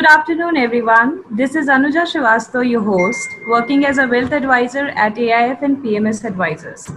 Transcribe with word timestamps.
Good 0.00 0.08
afternoon, 0.08 0.56
everyone. 0.56 1.24
This 1.30 1.54
is 1.54 1.68
Anuja 1.68 2.04
Srivastav, 2.10 2.66
your 2.66 2.82
host, 2.82 3.28
working 3.46 3.84
as 3.84 3.98
a 3.98 4.06
wealth 4.06 4.32
advisor 4.32 4.86
at 5.02 5.16
AIF 5.16 5.60
and 5.60 5.76
PMS 5.84 6.24
Advisors. 6.24 6.90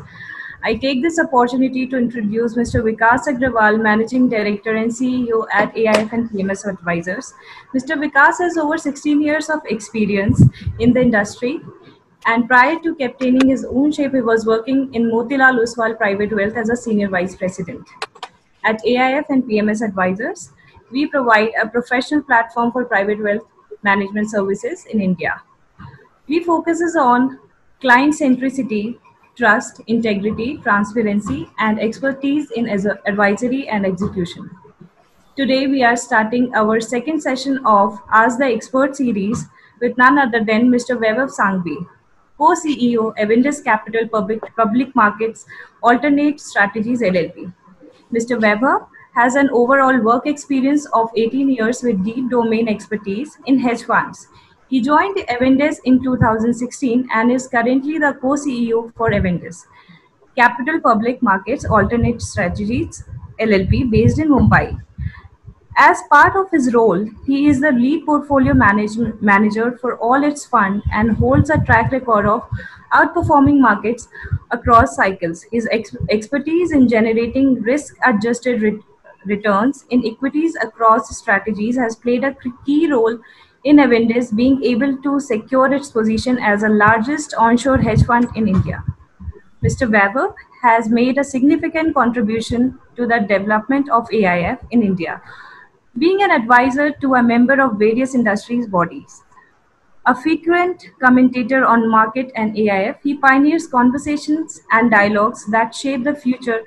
I 0.63 0.75
take 0.75 1.01
this 1.01 1.19
opportunity 1.19 1.85
to 1.87 1.97
introduce 1.97 2.55
Mr. 2.55 2.81
Vikas 2.81 3.27
Agrawal, 3.27 3.81
Managing 3.81 4.29
Director 4.29 4.77
and 4.77 4.89
CEO 4.89 5.45
at 5.51 5.75
AIF 5.75 6.13
and 6.13 6.29
PMS 6.29 6.65
Advisors. 6.65 7.33
Mr. 7.75 8.01
Vikas 8.01 8.37
has 8.39 8.57
over 8.57 8.77
16 8.77 9.21
years 9.21 9.49
of 9.49 9.59
experience 9.65 10.41
in 10.79 10.93
the 10.93 11.01
industry, 11.01 11.59
and 12.25 12.47
prior 12.47 12.79
to 12.83 12.95
captaining 12.95 13.49
his 13.49 13.65
own 13.65 13.91
shape, 13.91 14.13
he 14.13 14.21
was 14.21 14.45
working 14.45 14.93
in 14.93 15.11
Motilal 15.11 15.61
Oswal 15.61 15.97
Private 15.97 16.33
Wealth 16.33 16.55
as 16.55 16.69
a 16.69 16.77
Senior 16.77 17.09
Vice 17.09 17.35
President. 17.35 17.85
At 18.63 18.79
AIF 18.85 19.25
and 19.27 19.43
PMS 19.43 19.85
Advisors, 19.85 20.53
we 20.93 21.07
provide 21.07 21.49
a 21.61 21.67
professional 21.67 22.21
platform 22.21 22.71
for 22.71 22.85
private 22.85 23.21
wealth 23.21 23.45
management 23.83 24.29
services 24.29 24.85
in 24.85 25.01
India. 25.01 25.41
We 26.27 26.43
focuses 26.43 26.95
on 26.95 27.39
client 27.81 28.13
centricity, 28.13 28.99
trust, 29.35 29.81
integrity, 29.87 30.57
transparency, 30.57 31.49
and 31.59 31.81
expertise 31.81 32.51
in 32.51 32.69
advisory 32.69 33.67
and 33.67 33.85
execution. 33.85 34.49
Today, 35.35 35.65
we 35.65 35.83
are 35.83 35.95
starting 35.97 36.53
our 36.53 36.79
second 36.79 37.21
session 37.21 37.59
of 37.65 37.99
Ask 38.11 38.37
the 38.37 38.45
Expert 38.45 38.95
series 38.95 39.45
with 39.81 39.97
none 39.97 40.19
other 40.19 40.43
than 40.43 40.69
Mr. 40.69 40.95
Vaibhav 41.03 41.35
Sanghvi, 41.37 41.77
co-CEO, 42.37 43.15
Avendus 43.17 43.63
Capital 43.63 44.07
Public, 44.07 44.55
Public 44.55 44.95
Markets 44.95 45.45
Alternate 45.81 46.39
Strategies 46.39 47.01
LLP. 47.01 47.51
Mr. 48.13 48.39
Vaibhav 48.39 48.87
has 49.15 49.35
an 49.35 49.49
overall 49.51 49.99
work 49.99 50.25
experience 50.27 50.85
of 50.93 51.09
18 51.15 51.49
years 51.49 51.83
with 51.83 52.03
deep 52.03 52.29
domain 52.29 52.67
expertise 52.67 53.37
in 53.45 53.59
hedge 53.59 53.83
funds. 53.83 54.27
He 54.69 54.81
joined 54.81 55.17
Avendus 55.29 55.77
in 55.85 56.01
2016 56.03 57.07
and 57.13 57.31
is 57.31 57.47
currently 57.47 57.99
the 57.99 58.13
co-CEO 58.21 58.93
for 58.95 59.09
Avendus. 59.11 59.65
Capital 60.35 60.79
Public 60.81 61.21
Markets 61.21 61.63
Alternate 61.65 62.21
Strategies 62.21 63.03
LLP 63.39 63.89
based 63.89 64.19
in 64.19 64.29
Mumbai. 64.29 64.79
As 65.75 66.01
part 66.09 66.35
of 66.35 66.49
his 66.51 66.73
role, 66.73 67.05
he 67.25 67.47
is 67.47 67.59
the 67.59 67.71
lead 67.71 68.05
portfolio 68.05 68.53
management 68.53 69.21
manager 69.21 69.77
for 69.81 69.97
all 69.97 70.23
its 70.23 70.45
fund 70.45 70.83
and 70.91 71.17
holds 71.17 71.49
a 71.49 71.57
track 71.65 71.91
record 71.91 72.25
of 72.25 72.47
outperforming 72.93 73.59
markets 73.59 74.07
across 74.51 74.95
cycles. 74.95 75.43
His 75.51 75.67
ex- 75.71 75.95
expertise 76.11 76.71
in 76.71 76.87
generating 76.87 77.61
risk-adjusted 77.61 78.61
re- 78.61 78.79
returns 79.25 79.85
in 79.89 80.05
equities 80.05 80.55
across 80.61 81.15
strategies 81.17 81.77
has 81.77 81.95
played 81.95 82.23
a 82.23 82.35
key 82.65 82.91
role 82.91 83.19
in 83.63 83.77
Avendus 83.77 84.35
being 84.35 84.63
able 84.63 84.97
to 85.03 85.19
secure 85.19 85.73
its 85.73 85.89
position 85.91 86.37
as 86.37 86.61
the 86.61 86.69
largest 86.69 87.33
onshore 87.35 87.77
hedge 87.77 88.05
fund 88.05 88.27
in 88.35 88.47
India. 88.47 88.83
Mr. 89.63 89.89
Vaibhav 89.89 90.35
has 90.61 90.89
made 90.89 91.17
a 91.17 91.23
significant 91.23 91.95
contribution 91.95 92.77
to 92.95 93.07
the 93.07 93.19
development 93.19 93.89
of 93.89 94.07
AIF 94.09 94.59
in 94.71 94.83
India, 94.83 95.21
being 95.97 96.21
an 96.21 96.31
advisor 96.31 96.91
to 96.91 97.15
a 97.15 97.23
member 97.23 97.61
of 97.61 97.79
various 97.79 98.13
industries 98.15 98.67
bodies. 98.67 99.21
A 100.05 100.13
frequent 100.13 100.89
commentator 101.01 101.63
on 101.63 101.89
market 101.89 102.29
and 102.35 102.57
AIF, 102.57 102.97
he 103.03 103.15
pioneers 103.15 103.67
conversations 103.67 104.61
and 104.71 104.91
dialogues 104.91 105.45
that 105.45 105.73
shape 105.73 106.03
the 106.03 106.13
future 106.13 106.63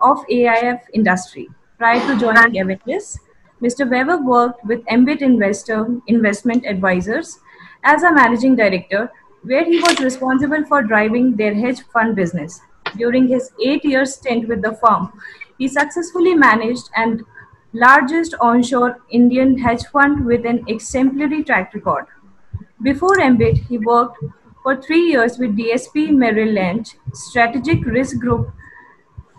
of 0.00 0.24
AIF 0.30 0.80
industry. 0.94 1.48
Prior 1.78 2.00
to 2.08 2.18
joining 2.18 2.54
Avendus, 2.60 3.20
Mr. 3.62 3.88
Vaibhav 3.88 4.24
worked 4.24 4.64
with 4.64 4.82
Ambit 4.88 5.22
Investor 5.22 5.86
Investment 6.08 6.66
Advisors 6.66 7.38
as 7.84 8.02
a 8.02 8.12
managing 8.12 8.56
director, 8.56 9.12
where 9.44 9.64
he 9.64 9.78
was 9.78 10.00
responsible 10.00 10.64
for 10.64 10.82
driving 10.82 11.36
their 11.36 11.54
hedge 11.54 11.82
fund 11.92 12.16
business. 12.16 12.60
During 12.96 13.28
his 13.28 13.52
eight 13.64 13.84
year 13.84 14.04
stint 14.06 14.48
with 14.48 14.60
the 14.60 14.72
firm, 14.72 15.12
he 15.56 15.68
successfully 15.68 16.34
managed 16.34 16.90
and 16.96 17.24
largest 17.72 18.34
onshore 18.40 19.00
Indian 19.10 19.56
hedge 19.56 19.86
fund 19.92 20.26
with 20.26 20.44
an 20.46 20.64
exemplary 20.66 21.44
track 21.44 21.72
record. 21.74 22.06
Before 22.82 23.20
Ambit, 23.20 23.56
he 23.56 23.78
worked 23.78 24.18
for 24.64 24.82
three 24.82 25.12
years 25.12 25.38
with 25.38 25.56
DSP 25.56 26.10
Merrill 26.10 26.54
Lynch 26.54 26.96
Strategic 27.12 27.84
Risk 27.86 28.18
Group 28.18 28.52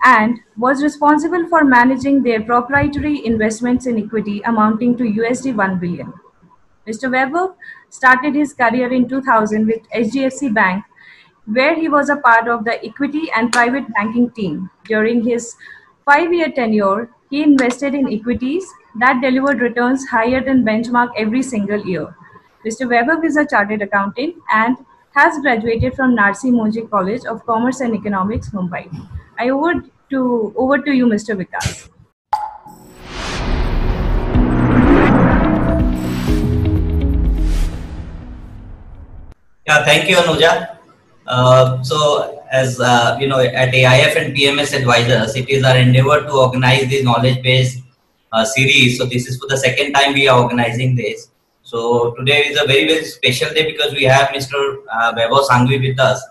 and 0.03 0.39
was 0.57 0.83
responsible 0.83 1.47
for 1.47 1.63
managing 1.63 2.23
their 2.23 2.41
proprietary 2.41 3.25
investments 3.25 3.85
in 3.85 3.97
equity 4.03 4.41
amounting 4.45 4.97
to 4.97 5.03
USD 5.03 5.55
1 5.55 5.79
billion. 5.79 6.13
Mr. 6.87 7.09
Vaibhav 7.09 7.55
started 7.89 8.35
his 8.35 8.53
career 8.53 8.91
in 8.91 9.07
2000 9.07 9.67
with 9.67 9.89
HDFC 9.95 10.53
Bank, 10.53 10.83
where 11.45 11.75
he 11.75 11.89
was 11.89 12.09
a 12.09 12.17
part 12.17 12.47
of 12.47 12.65
the 12.65 12.83
equity 12.85 13.29
and 13.35 13.51
private 13.51 13.91
banking 13.93 14.29
team. 14.31 14.69
During 14.85 15.23
his 15.23 15.55
five 16.05 16.33
year 16.33 16.51
tenure, 16.51 17.09
he 17.29 17.43
invested 17.43 17.93
in 17.93 18.11
equities 18.11 18.65
that 18.99 19.21
delivered 19.21 19.61
returns 19.61 20.07
higher 20.07 20.43
than 20.43 20.65
benchmark 20.65 21.09
every 21.15 21.43
single 21.43 21.85
year. 21.85 22.15
Mr. 22.65 22.87
Vaibhav 22.87 23.23
is 23.23 23.37
a 23.37 23.45
chartered 23.45 23.81
accountant 23.81 24.35
and 24.53 24.77
has 25.11 25.39
graduated 25.39 25.95
from 25.95 26.15
Narsee 26.15 26.51
Monjee 26.51 26.89
College 26.89 27.25
of 27.25 27.45
Commerce 27.45 27.79
and 27.81 27.95
Economics, 27.95 28.49
Mumbai. 28.49 28.89
I 29.41 29.51
over 29.51 29.73
to 30.09 30.53
over 30.57 30.77
to 30.79 30.91
you, 30.91 31.05
Mr. 31.05 31.31
Vikas. 31.39 31.87
Yeah, 39.65 39.85
thank 39.85 40.09
you, 40.09 40.17
Anuja. 40.17 40.75
Uh, 41.25 41.81
so, 41.83 42.43
as 42.51 42.81
uh, 42.81 43.15
you 43.21 43.27
know, 43.27 43.39
at 43.39 43.73
AIF 43.73 44.17
and 44.17 44.35
PMS 44.35 44.75
Advisors, 44.77 45.37
it 45.37 45.47
is 45.47 45.63
our 45.63 45.77
endeavor 45.77 46.19
to 46.19 46.33
organize 46.33 46.89
this 46.89 47.05
knowledge-based 47.05 47.79
uh, 48.33 48.43
series. 48.43 48.97
So, 48.97 49.05
this 49.05 49.29
is 49.29 49.37
for 49.37 49.47
the 49.47 49.55
second 49.55 49.93
time 49.93 50.13
we 50.15 50.27
are 50.27 50.41
organizing 50.41 50.95
this. 50.95 51.29
So, 51.63 52.11
today 52.15 52.47
is 52.47 52.59
a 52.61 52.67
very 52.67 52.85
very 52.87 53.05
special 53.05 53.53
day 53.53 53.71
because 53.71 53.93
we 53.93 54.03
have 54.03 54.35
Mr. 54.35 54.83
Uh, 54.91 55.13
Vaibhav 55.13 55.47
Sanghvi 55.47 55.79
with 55.87 55.97
us. 55.97 56.21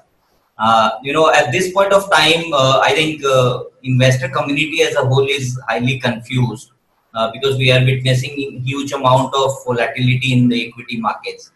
Uh, 0.59 0.91
you 1.03 1.13
know, 1.13 1.33
at 1.33 1.53
this 1.53 1.73
point 1.73 1.93
of 1.93 2.11
time, 2.11 2.53
uh, 2.53 2.81
I 2.81 2.93
think 2.93 3.25
uh, 3.25 3.65
investor 3.85 4.29
community 4.29 4.83
as 4.83 4.97
a 4.97 5.05
whole 5.07 5.27
is 5.27 5.59
highly 5.69 6.01
confused 6.01 6.73
uh, 7.15 7.31
because 7.33 7.57
we 7.57 7.71
are 7.71 7.85
witnessing 7.85 8.63
huge 8.65 8.93
amount 8.93 9.33
of 9.35 9.53
volatility 9.65 10.33
in 10.33 10.49
the 10.49 10.69
equity 10.69 11.01
markets. 11.01 11.53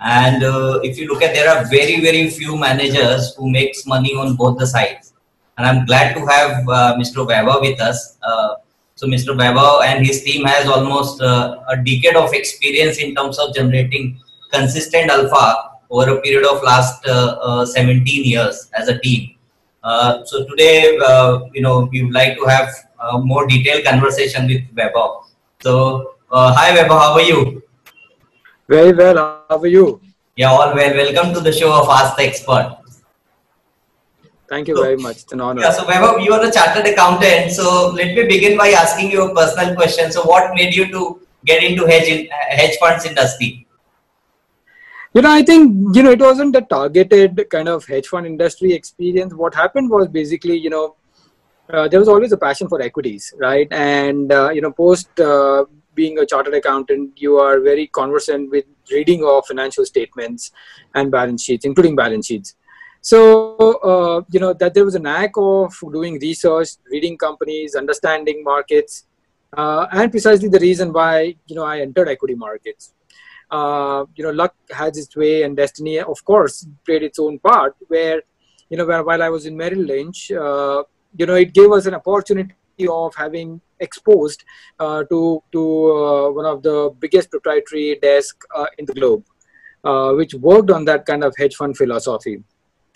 And 0.00 0.44
uh, 0.44 0.80
if 0.82 0.98
you 0.98 1.08
look 1.08 1.22
at, 1.22 1.34
there 1.34 1.48
are 1.48 1.64
very 1.64 2.00
very 2.00 2.28
few 2.28 2.58
managers 2.58 3.34
who 3.36 3.50
makes 3.50 3.86
money 3.86 4.14
on 4.14 4.36
both 4.36 4.58
the 4.58 4.66
sides. 4.66 5.14
And 5.56 5.66
I'm 5.66 5.86
glad 5.86 6.12
to 6.14 6.20
have 6.26 6.64
Mr. 7.00 7.26
Vaibhav 7.26 7.62
with 7.62 7.80
us. 7.80 8.18
so 8.96 9.06
Mr. 9.06 9.34
Vaibhav 9.34 9.84
and 9.84 10.04
his 10.04 10.22
team 10.22 10.44
has 10.44 10.68
almost 10.68 11.22
a 11.22 11.82
decade 11.82 12.14
of 12.14 12.34
experience 12.34 12.98
in 12.98 13.14
terms 13.14 13.38
of 13.38 13.54
generating 13.54 14.20
consistent 14.52 15.10
alpha 15.10 15.75
over 15.96 16.18
a 16.18 16.20
period 16.20 16.46
of 16.46 16.62
last 16.62 17.06
uh, 17.06 17.38
uh, 17.42 17.66
17 17.66 18.24
years 18.24 18.70
as 18.74 18.88
a 18.88 18.98
team. 18.98 19.34
Uh, 19.82 20.24
so 20.24 20.44
today, 20.46 20.92
you 21.54 21.62
know, 21.62 21.88
we 21.92 22.02
would 22.02 22.12
like 22.12 22.36
to 22.36 22.44
have 22.44 22.68
a 23.12 23.18
more 23.18 23.46
detailed 23.46 23.84
conversation 23.84 24.46
with 24.46 24.62
Vaibhav. 24.74 25.24
So, 25.60 26.14
hi 26.30 26.76
Vaibhav, 26.76 26.98
how 27.04 27.12
are 27.12 27.22
you? 27.22 27.62
Very 28.68 28.92
well. 28.92 29.44
How 29.48 29.58
are 29.58 29.66
you? 29.66 30.00
Yeah, 30.36 30.50
all 30.50 30.74
well. 30.74 30.96
Welcome 31.02 31.32
to 31.34 31.40
the 31.40 31.52
show 31.52 31.72
of 31.72 31.88
Ask 31.88 32.16
the 32.16 32.24
Expert. 32.24 32.76
Thank 34.48 34.68
you 34.68 34.76
so, 34.76 34.82
very 34.82 34.96
much. 34.96 35.22
It's 35.22 35.32
an 35.32 35.40
honor. 35.40 35.62
Yeah, 35.62 35.70
so 35.70 35.84
Vaibhav, 35.84 36.24
you 36.24 36.32
are 36.32 36.44
a 36.44 36.50
chartered 36.52 36.86
accountant. 36.86 37.52
So 37.52 37.90
let 37.90 38.14
me 38.14 38.26
begin 38.26 38.58
by 38.58 38.68
asking 38.70 39.10
you 39.10 39.30
a 39.30 39.34
personal 39.34 39.74
question. 39.74 40.12
So 40.12 40.24
what 40.24 40.52
made 40.54 40.74
you 40.74 40.90
to 40.90 41.20
get 41.44 41.62
into 41.62 41.86
hedge 41.86 42.08
in, 42.08 42.26
hedge 42.50 42.76
funds 42.78 43.06
industry? 43.06 43.65
You 45.16 45.22
know 45.22 45.30
i 45.32 45.42
think 45.48 45.96
you 45.96 46.02
know 46.02 46.10
it 46.14 46.22
wasn't 46.24 46.56
a 46.58 46.60
targeted 46.72 47.38
kind 47.52 47.68
of 47.74 47.86
hedge 47.86 48.08
fund 48.08 48.26
industry 48.26 48.72
experience. 48.74 49.32
What 49.32 49.54
happened 49.54 49.88
was 49.90 50.08
basically 50.08 50.56
you 50.58 50.68
know 50.68 50.96
uh, 51.72 51.88
there 51.88 51.98
was 51.98 52.08
always 52.08 52.32
a 52.32 52.36
passion 52.36 52.68
for 52.68 52.82
equities 52.82 53.32
right? 53.38 53.66
And 53.72 54.30
uh, 54.30 54.50
you 54.50 54.60
know 54.60 54.72
post 54.72 55.08
uh, 55.18 55.64
being 55.94 56.18
a 56.18 56.26
chartered 56.26 56.54
accountant 56.54 57.18
you 57.18 57.38
are 57.38 57.60
very 57.60 57.86
conversant 57.86 58.50
with 58.50 58.66
reading 58.90 59.24
of 59.24 59.46
financial 59.46 59.86
statements 59.86 60.50
and 60.94 61.10
balance 61.10 61.42
sheets 61.44 61.64
including 61.64 61.96
balance 61.96 62.26
sheets. 62.26 62.54
So 63.00 63.18
uh, 63.92 64.22
you 64.30 64.40
know 64.40 64.52
that 64.52 64.74
there 64.74 64.84
was 64.84 64.96
a 64.96 65.04
knack 65.08 65.30
of 65.36 65.74
doing 65.92 66.18
research 66.20 66.68
reading 66.90 67.16
companies 67.16 67.74
understanding 67.74 68.44
markets 68.44 69.06
uh, 69.56 69.86
and 69.92 70.10
precisely 70.10 70.50
the 70.50 70.58
reason 70.58 70.92
why 70.92 71.34
you 71.46 71.56
know 71.56 71.64
i 71.64 71.80
entered 71.80 72.08
equity 72.08 72.34
markets 72.34 72.92
uh, 73.50 74.04
you 74.14 74.24
know, 74.24 74.30
luck 74.30 74.54
has 74.70 74.96
its 74.98 75.16
way 75.16 75.42
and 75.42 75.56
destiny, 75.56 75.98
of 76.00 76.24
course, 76.24 76.66
played 76.84 77.02
its 77.02 77.18
own 77.18 77.38
part. 77.38 77.76
Where, 77.88 78.22
you 78.68 78.76
know, 78.76 78.86
while 78.86 79.22
I 79.22 79.28
was 79.28 79.46
in 79.46 79.56
Merrill 79.56 79.80
Lynch, 79.80 80.30
uh, 80.32 80.82
you 81.16 81.26
know, 81.26 81.34
it 81.34 81.54
gave 81.54 81.70
us 81.72 81.86
an 81.86 81.94
opportunity 81.94 82.54
of 82.88 83.14
having 83.14 83.60
exposed 83.80 84.44
uh, 84.78 85.04
to 85.04 85.42
to 85.52 85.92
uh, 85.92 86.30
one 86.30 86.46
of 86.46 86.62
the 86.62 86.90
biggest 86.98 87.30
proprietary 87.30 87.98
desk 88.02 88.42
uh, 88.54 88.66
in 88.78 88.84
the 88.84 88.94
globe, 88.94 89.24
uh, 89.84 90.12
which 90.12 90.34
worked 90.34 90.70
on 90.70 90.84
that 90.84 91.06
kind 91.06 91.24
of 91.24 91.34
hedge 91.36 91.54
fund 91.54 91.76
philosophy, 91.76 92.42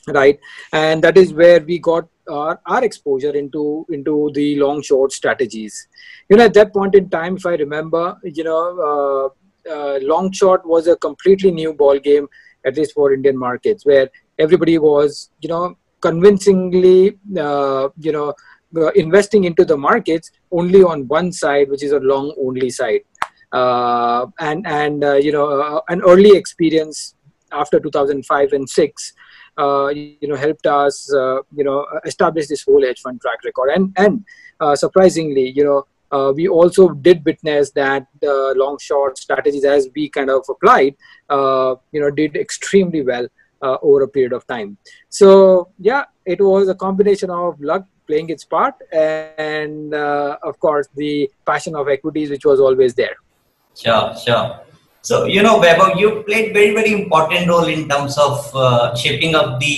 right? 0.09 0.39
And 0.73 1.03
that 1.05 1.17
is 1.17 1.33
where 1.33 1.61
we 1.61 1.79
got 1.79 2.09
our, 2.29 2.61
our 2.67 2.85
exposure 2.85 3.35
into 3.35 3.87
into 3.91 4.31
the 4.35 4.57
long 4.57 4.83
short 4.83 5.13
strategies. 5.13 5.89
You 6.29 6.37
know, 6.37 6.45
at 6.45 6.55
that 6.55 6.73
point 6.73 6.95
in 6.95 7.09
time, 7.09 7.37
if 7.37 7.47
I 7.47 7.55
remember, 7.55 8.19
you 8.25 8.45
know, 8.45 9.33
uh, 9.69 9.99
long 10.03 10.33
short 10.33 10.67
was 10.67 10.87
a 10.87 10.97
completely 10.97 11.51
new 11.51 11.75
ball 11.75 11.99
game, 11.99 12.29
at 12.65 12.77
least 12.77 12.93
for 12.95 13.13
Indian 13.13 13.37
markets, 13.37 13.85
where 13.85 14.09
everybody 14.39 14.79
was, 14.79 15.31
you 15.41 15.49
know, 15.49 15.77
convincingly, 16.01 17.19
uh, 17.39 17.89
you 17.99 18.13
know 18.13 18.35
uh, 18.77 18.91
investing 18.93 19.45
into 19.45 19.65
the 19.65 19.77
markets 19.77 20.31
only 20.53 20.83
on 20.83 21.07
one 21.09 21.33
side, 21.33 21.69
which 21.69 21.83
is 21.83 21.93
a 21.93 21.99
long 21.99 22.35
only 22.39 22.71
side. 22.71 23.01
Uh, 23.53 24.27
and 24.39 24.65
and 24.65 25.03
uh, 25.03 25.15
you 25.15 25.33
know 25.33 25.61
uh, 25.61 25.81
an 25.89 26.01
early 26.03 26.37
experience 26.37 27.17
after 27.51 27.81
2005 27.81 28.53
and 28.53 28.71
6 28.71 29.13
uh, 29.59 29.89
you 29.89 30.29
know 30.29 30.37
helped 30.37 30.69
us 30.69 31.13
uh, 31.13 31.39
you 31.57 31.65
know 31.65 31.85
establish 32.05 32.47
this 32.47 32.63
whole 32.63 32.81
hedge 32.81 33.01
fund 33.01 33.21
track 33.21 33.39
record 33.45 33.71
and 33.71 33.93
and 33.97 34.25
surprisingly 34.79 35.53
you 35.57 35.65
know 35.65 35.85
we 36.35 36.49
also 36.49 36.89
did 36.91 37.25
witness 37.25 37.71
that 37.73 38.07
the 38.21 38.55
long 38.57 38.79
short 38.79 39.19
strategies 39.19 39.65
as 39.65 39.89
we 39.95 40.09
kind 40.09 40.31
of 40.31 40.45
applied 40.49 40.95
you 41.31 42.01
know 42.01 42.11
did 42.11 42.37
extremely 42.37 43.03
well 43.03 43.27
over 43.63 44.03
a 44.03 44.09
period 44.09 44.33
of 44.33 44.47
time. 44.47 44.77
So 45.09 45.69
yeah 45.79 46.05
it 46.25 46.41
was 46.41 46.69
a 46.69 46.75
combination 46.75 47.31
of 47.31 47.61
luck 47.61 47.87
playing 48.07 48.31
its 48.31 48.45
part 48.45 48.75
and 48.93 49.95
uh, 49.95 50.37
of 50.43 50.59
course 50.59 50.89
the 50.97 51.31
passion 51.47 51.77
of 51.77 51.89
equities 51.89 52.31
which 52.31 52.45
was 52.45 52.61
always 52.61 52.95
there. 52.95 53.17
Sure 53.77 54.15
sure. 54.25 54.61
So 55.03 55.25
you 55.25 55.43
know 55.43 55.59
Vaibhav, 55.61 55.99
you 55.99 56.23
played 56.29 56.53
very 56.53 56.75
very 56.75 56.93
important 56.93 57.49
role 57.49 57.69
in 57.77 57.89
terms 57.89 58.19
of 58.19 58.55
uh, 58.55 58.95
shaping 58.95 59.35
up 59.35 59.59
the 59.61 59.77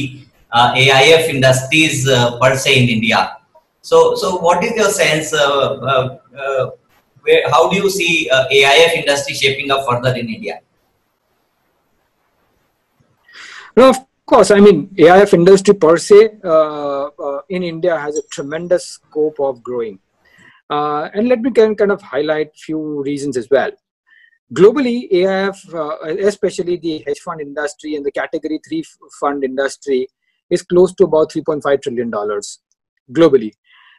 uh, 0.50 0.74
aif 0.74 1.28
industries 1.36 2.08
uh, 2.08 2.38
per 2.40 2.56
se 2.56 2.82
in 2.82 2.88
india. 2.96 3.20
So 3.82 4.14
so 4.22 4.36
what 4.46 4.64
is 4.64 4.74
your 4.80 4.90
sense 4.90 5.32
uh, 5.32 5.60
uh, 5.92 6.18
where, 7.22 7.42
how 7.50 7.68
do 7.70 7.76
you 7.76 7.90
see 7.90 8.28
aif 8.50 8.92
industry 9.00 9.34
shaping 9.34 9.70
up 9.70 9.86
further 9.88 10.14
in 10.16 10.28
india 10.28 10.60
no, 13.76 13.88
of 13.88 13.98
course, 14.26 14.50
I 14.50 14.60
mean, 14.60 14.88
AIF 14.98 15.32
industry 15.32 15.74
per 15.74 15.96
se 15.96 16.38
uh, 16.44 17.04
uh, 17.06 17.40
in 17.48 17.62
India 17.62 17.98
has 17.98 18.18
a 18.18 18.22
tremendous 18.30 18.86
scope 18.86 19.40
of 19.40 19.62
growing. 19.62 19.98
Uh, 20.68 21.08
and 21.14 21.28
let 21.28 21.40
me 21.40 21.50
kind 21.50 21.80
of 21.90 22.02
highlight 22.02 22.54
few 22.56 23.02
reasons 23.02 23.36
as 23.36 23.48
well. 23.50 23.70
Globally, 24.54 25.10
AIF, 25.10 25.74
uh, 25.74 25.96
especially 26.26 26.76
the 26.76 27.02
hedge 27.06 27.20
fund 27.20 27.40
industry 27.40 27.94
and 27.94 28.04
the 28.04 28.12
category 28.12 28.60
three 28.66 28.84
fund 29.18 29.42
industry, 29.42 30.06
is 30.50 30.62
close 30.62 30.94
to 30.94 31.04
about 31.04 31.32
3.5 31.32 31.82
trillion 31.82 32.10
dollars 32.10 32.60
globally. 33.10 33.52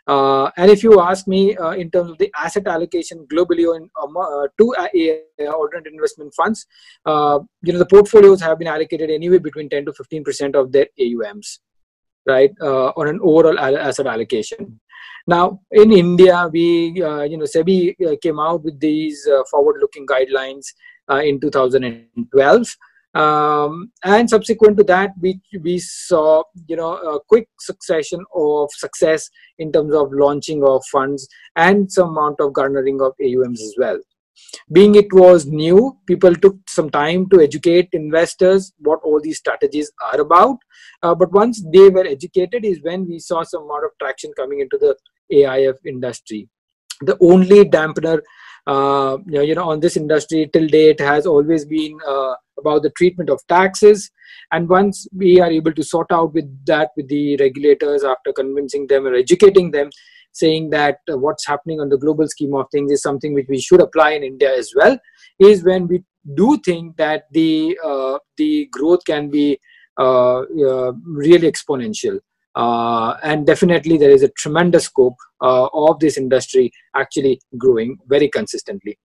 Uh, 0.06 0.50
and 0.58 0.70
if 0.70 0.84
you 0.84 1.00
ask 1.00 1.28
me 1.28 1.56
uh, 1.56 1.72
in 1.72 1.90
terms 1.90 2.12
of 2.12 2.18
the 2.18 2.32
asset 2.38 2.68
allocation 2.68 3.26
globally 3.32 3.66
on 3.74 3.90
um, 4.02 4.18
uh, 4.18 4.48
to 4.58 4.76
uh, 4.76 5.52
alternate 5.52 5.88
investment 5.88 6.34
funds, 6.36 6.66
uh, 7.06 7.40
you 7.62 7.72
know 7.72 7.80
the 7.80 7.86
portfolios 7.86 8.42
have 8.42 8.60
been 8.60 8.68
allocated 8.68 9.10
anywhere 9.10 9.40
between 9.40 9.70
10 9.70 9.86
to 9.86 9.94
15 9.94 10.24
percent 10.24 10.56
of 10.56 10.72
their 10.74 10.88
AUMs, 11.00 11.60
right, 12.28 12.52
uh, 12.62 12.88
on 12.98 13.08
an 13.08 13.20
overall 13.24 13.58
asset 13.60 14.08
allocation. 14.08 14.80
Now 15.26 15.62
in 15.72 15.94
India, 15.94 16.50
we 16.52 16.94
you 16.96 17.38
know 17.38 17.46
SEBI 17.46 18.22
came 18.22 18.42
out 18.42 18.62
with 18.64 18.80
these 18.82 19.26
forward-looking 19.50 20.06
guidelines 20.06 20.66
in 21.10 21.40
2012 21.40 22.76
um, 23.14 23.92
and 24.04 24.30
subsequent 24.30 24.78
to 24.78 24.84
that 24.84 25.12
we 25.22 25.40
we 25.62 25.78
saw 25.80 26.44
you 26.68 26.76
know 26.76 26.94
a 26.96 27.20
quick 27.28 27.48
succession 27.60 28.24
of 28.36 28.70
success 28.72 29.30
in 29.60 29.72
terms 29.72 29.94
of 29.94 30.12
launching 30.12 30.64
of 30.64 30.84
funds 30.92 31.28
and 31.56 31.92
some 31.92 32.10
amount 32.10 32.40
of 32.40 32.54
garnering 32.54 33.02
of 33.02 33.14
AUMs 33.22 33.62
as 33.62 33.76
well. 33.78 34.00
Being 34.72 34.96
it 34.96 35.14
was 35.14 35.46
new 35.46 35.96
people 36.08 36.34
took 36.34 36.58
some 36.68 36.90
time 36.90 37.30
to 37.30 37.40
educate 37.40 37.90
investors 37.94 38.74
what 38.80 39.00
all 39.04 39.22
these 39.22 39.38
strategies 39.38 39.92
are 40.12 40.20
about. 40.20 40.58
Uh, 41.04 41.14
but 41.14 41.32
once 41.32 41.64
they 41.72 41.90
were 41.90 42.06
educated 42.06 42.66
is 42.66 42.82
when 42.82 43.08
we 43.08 43.20
saw 43.20 43.44
some 43.44 43.64
amount 43.64 43.86
of 43.86 43.92
traction 44.00 44.32
coming 44.36 44.60
into 44.60 44.78
the 44.80 44.96
aif 45.32 45.76
industry. 45.86 46.50
The 47.02 47.18
only 47.22 47.66
dampener 47.66 48.22
uh, 48.66 49.18
you 49.28 49.54
know 49.54 49.70
on 49.70 49.82
this 49.82 49.98
industry 49.98 50.50
till 50.52 50.68
date 50.68 51.00
has 51.00 51.28
always 51.28 51.66
been 51.66 51.98
uh, 52.08 52.34
about 52.64 52.84
the 52.84 52.92
treatment 52.92 53.30
of 53.30 53.42
taxes. 53.48 54.10
And 54.52 54.70
once 54.70 55.08
we 55.16 55.40
are 55.40 55.52
able 55.52 55.74
to 55.74 55.84
sort 55.84 56.12
out 56.12 56.34
with 56.34 56.50
that 56.66 56.90
with 56.98 57.08
the 57.10 57.38
regulators 57.38 58.04
after 58.04 58.34
convincing 58.34 58.88
them 58.88 59.06
or 59.08 59.14
educating 59.16 59.72
them 59.72 59.90
saying 60.36 60.72
that 60.72 60.98
uh, 61.12 61.16
what's 61.16 61.46
happening 61.46 61.80
on 61.80 61.90
the 61.90 61.98
global 61.98 62.28
scheme 62.28 62.56
of 62.56 62.66
things 62.72 62.92
is 62.92 63.04
something 63.04 63.36
which 63.36 63.46
we 63.48 63.60
should 63.62 63.80
apply 63.80 64.10
in 64.14 64.24
india 64.24 64.52
as 64.52 64.74
well 64.76 64.98
is 65.40 65.64
when 65.64 65.88
we 65.88 66.04
do 66.36 66.58
think 66.66 66.96
that 66.98 67.24
the 67.32 67.78
uh, 67.84 68.18
the 68.38 68.68
growth 68.72 69.04
can 69.06 69.30
be 69.30 69.60
uh, 70.00 70.40
uh 70.42 70.92
really 71.06 71.52
exponential. 71.52 72.20
Uh, 72.56 73.18
and 73.24 73.48
definitely 73.48 73.98
there 73.98 74.12
is 74.12 74.22
a 74.22 74.30
tremendous 74.38 74.86
scope 74.86 75.16
uh, 75.42 75.68
of 75.74 76.00
this 76.00 76.20
industry 76.20 76.72
actually 76.96 77.42
growing 77.58 77.98
very 78.08 78.30
consistently 78.30 78.96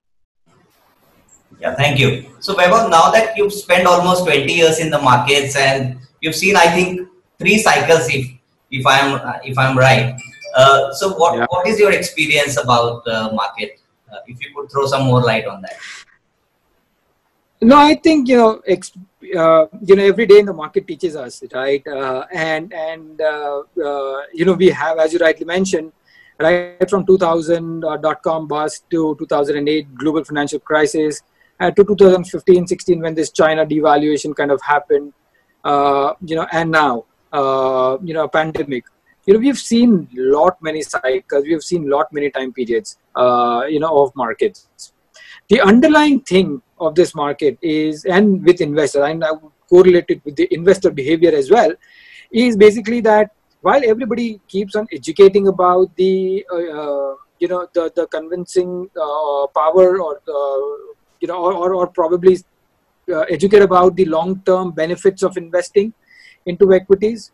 yeah, 1.61 1.75
thank 1.75 1.99
you. 1.99 2.27
So, 2.41 2.55
Vaibhav, 2.55 2.91
now 2.91 3.11
that 3.11 3.37
you've 3.37 3.53
spent 3.53 3.87
almost 3.87 4.25
20 4.25 4.53
years 4.53 4.79
in 4.79 4.91
the 4.91 5.01
markets 5.01 5.57
and 5.57 5.99
you've 6.21 6.37
seen, 6.37 6.57
I 6.57 6.67
think, 6.69 7.09
three 7.39 7.59
cycles, 7.59 8.09
if 8.09 8.31
if 8.71 8.87
I'm 8.87 9.21
if 9.45 9.59
I'm 9.59 9.77
right. 9.77 10.21
Uh, 10.55 10.93
so, 10.93 11.15
what 11.15 11.37
yeah. 11.37 11.47
what 11.51 11.67
is 11.67 11.79
your 11.79 11.93
experience 11.93 12.57
about 12.57 13.05
the 13.05 13.31
market? 13.33 13.81
Uh, 14.11 14.19
if 14.27 14.41
you 14.41 14.55
could 14.55 14.71
throw 14.71 14.87
some 14.87 15.07
more 15.07 15.23
light 15.23 15.47
on 15.47 15.61
that. 15.63 15.77
No, 17.61 17.77
I 17.77 17.95
think 17.95 18.29
you 18.29 18.37
know, 18.37 18.63
ex- 18.67 18.93
uh, 19.37 19.67
you 19.83 19.97
know, 19.97 20.05
every 20.05 20.27
day 20.27 20.39
in 20.39 20.47
the 20.47 20.53
market 20.53 20.87
teaches 20.87 21.17
us, 21.17 21.43
right? 21.53 21.85
Uh, 21.87 22.25
and 22.33 22.73
and 22.73 23.21
uh, 23.21 23.63
uh, 23.85 24.23
you 24.33 24.45
know, 24.45 24.55
we 24.55 24.69
have, 24.69 24.99
as 24.99 25.13
you 25.13 25.19
rightly 25.19 25.45
mentioned, 25.45 25.93
right 26.39 26.89
from 26.89 27.05
2000 27.05 27.81
dot 27.81 28.23
com 28.23 28.47
bust 28.47 28.89
to 28.91 29.17
2008 29.19 29.95
global 29.97 30.23
financial 30.23 30.61
crisis 30.61 31.21
uh, 31.61 31.71
to 31.71 31.85
2015 31.85 32.67
16 32.67 33.01
when 33.01 33.15
this 33.15 33.31
china 33.31 33.65
devaluation 33.67 34.35
kind 34.35 34.51
of 34.51 34.61
happened 34.63 35.13
uh, 35.65 36.15
you 36.25 36.37
know 36.37 36.47
and 36.53 36.71
now 36.71 37.05
uh, 37.33 37.99
you 38.03 38.15
know 38.15 38.25
a 38.25 38.29
pandemic. 38.29 38.85
You 39.27 39.35
know 39.35 39.41
we've 39.41 39.59
seen 39.59 40.09
lot 40.15 40.57
many 40.63 40.83
cycles. 40.83 41.45
We've 41.45 41.63
seen 41.63 41.89
lot 41.89 42.13
many 42.13 42.31
time 42.31 42.53
periods 42.53 42.99
uh, 43.15 43.65
you 43.69 43.81
know 43.81 44.05
of 44.05 44.15
markets. 44.17 44.93
The 45.49 45.61
underlying 45.61 46.21
thing 46.21 46.63
of 46.81 46.95
this 46.95 47.15
market 47.15 47.59
is 47.61 48.05
and 48.05 48.45
with 48.45 48.61
investors 48.61 49.03
and 49.05 49.25
i 49.25 49.33
would 49.33 49.53
correlate 49.69 50.05
it 50.09 50.25
with 50.25 50.37
the 50.37 50.47
investor 50.53 50.91
behavior 50.91 51.35
as 51.35 51.51
well 51.51 51.73
is 52.31 52.57
basically 52.57 53.01
that 53.01 53.31
while 53.63 53.83
everybody 53.85 54.41
keeps 54.47 54.77
on 54.77 54.87
educating 54.93 55.49
about 55.49 55.95
the 55.97 56.47
uh, 56.53 56.57
uh 56.57 57.15
you 57.41 57.49
know 57.49 57.67
the 57.75 57.91
the 57.97 58.07
convincing 58.07 58.89
uh, 58.97 59.47
power 59.57 60.01
or 60.01 60.21
you 61.21 61.29
know, 61.29 61.37
or, 61.37 61.75
or, 61.75 61.87
probably 61.87 62.39
uh, 63.13 63.21
educate 63.23 63.63
about 63.63 63.97
the 63.97 64.05
long-term 64.05 64.73
benefits 64.73 65.23
of 65.23 65.37
investing 65.37 65.93
into 66.47 66.73
equities. 66.73 67.33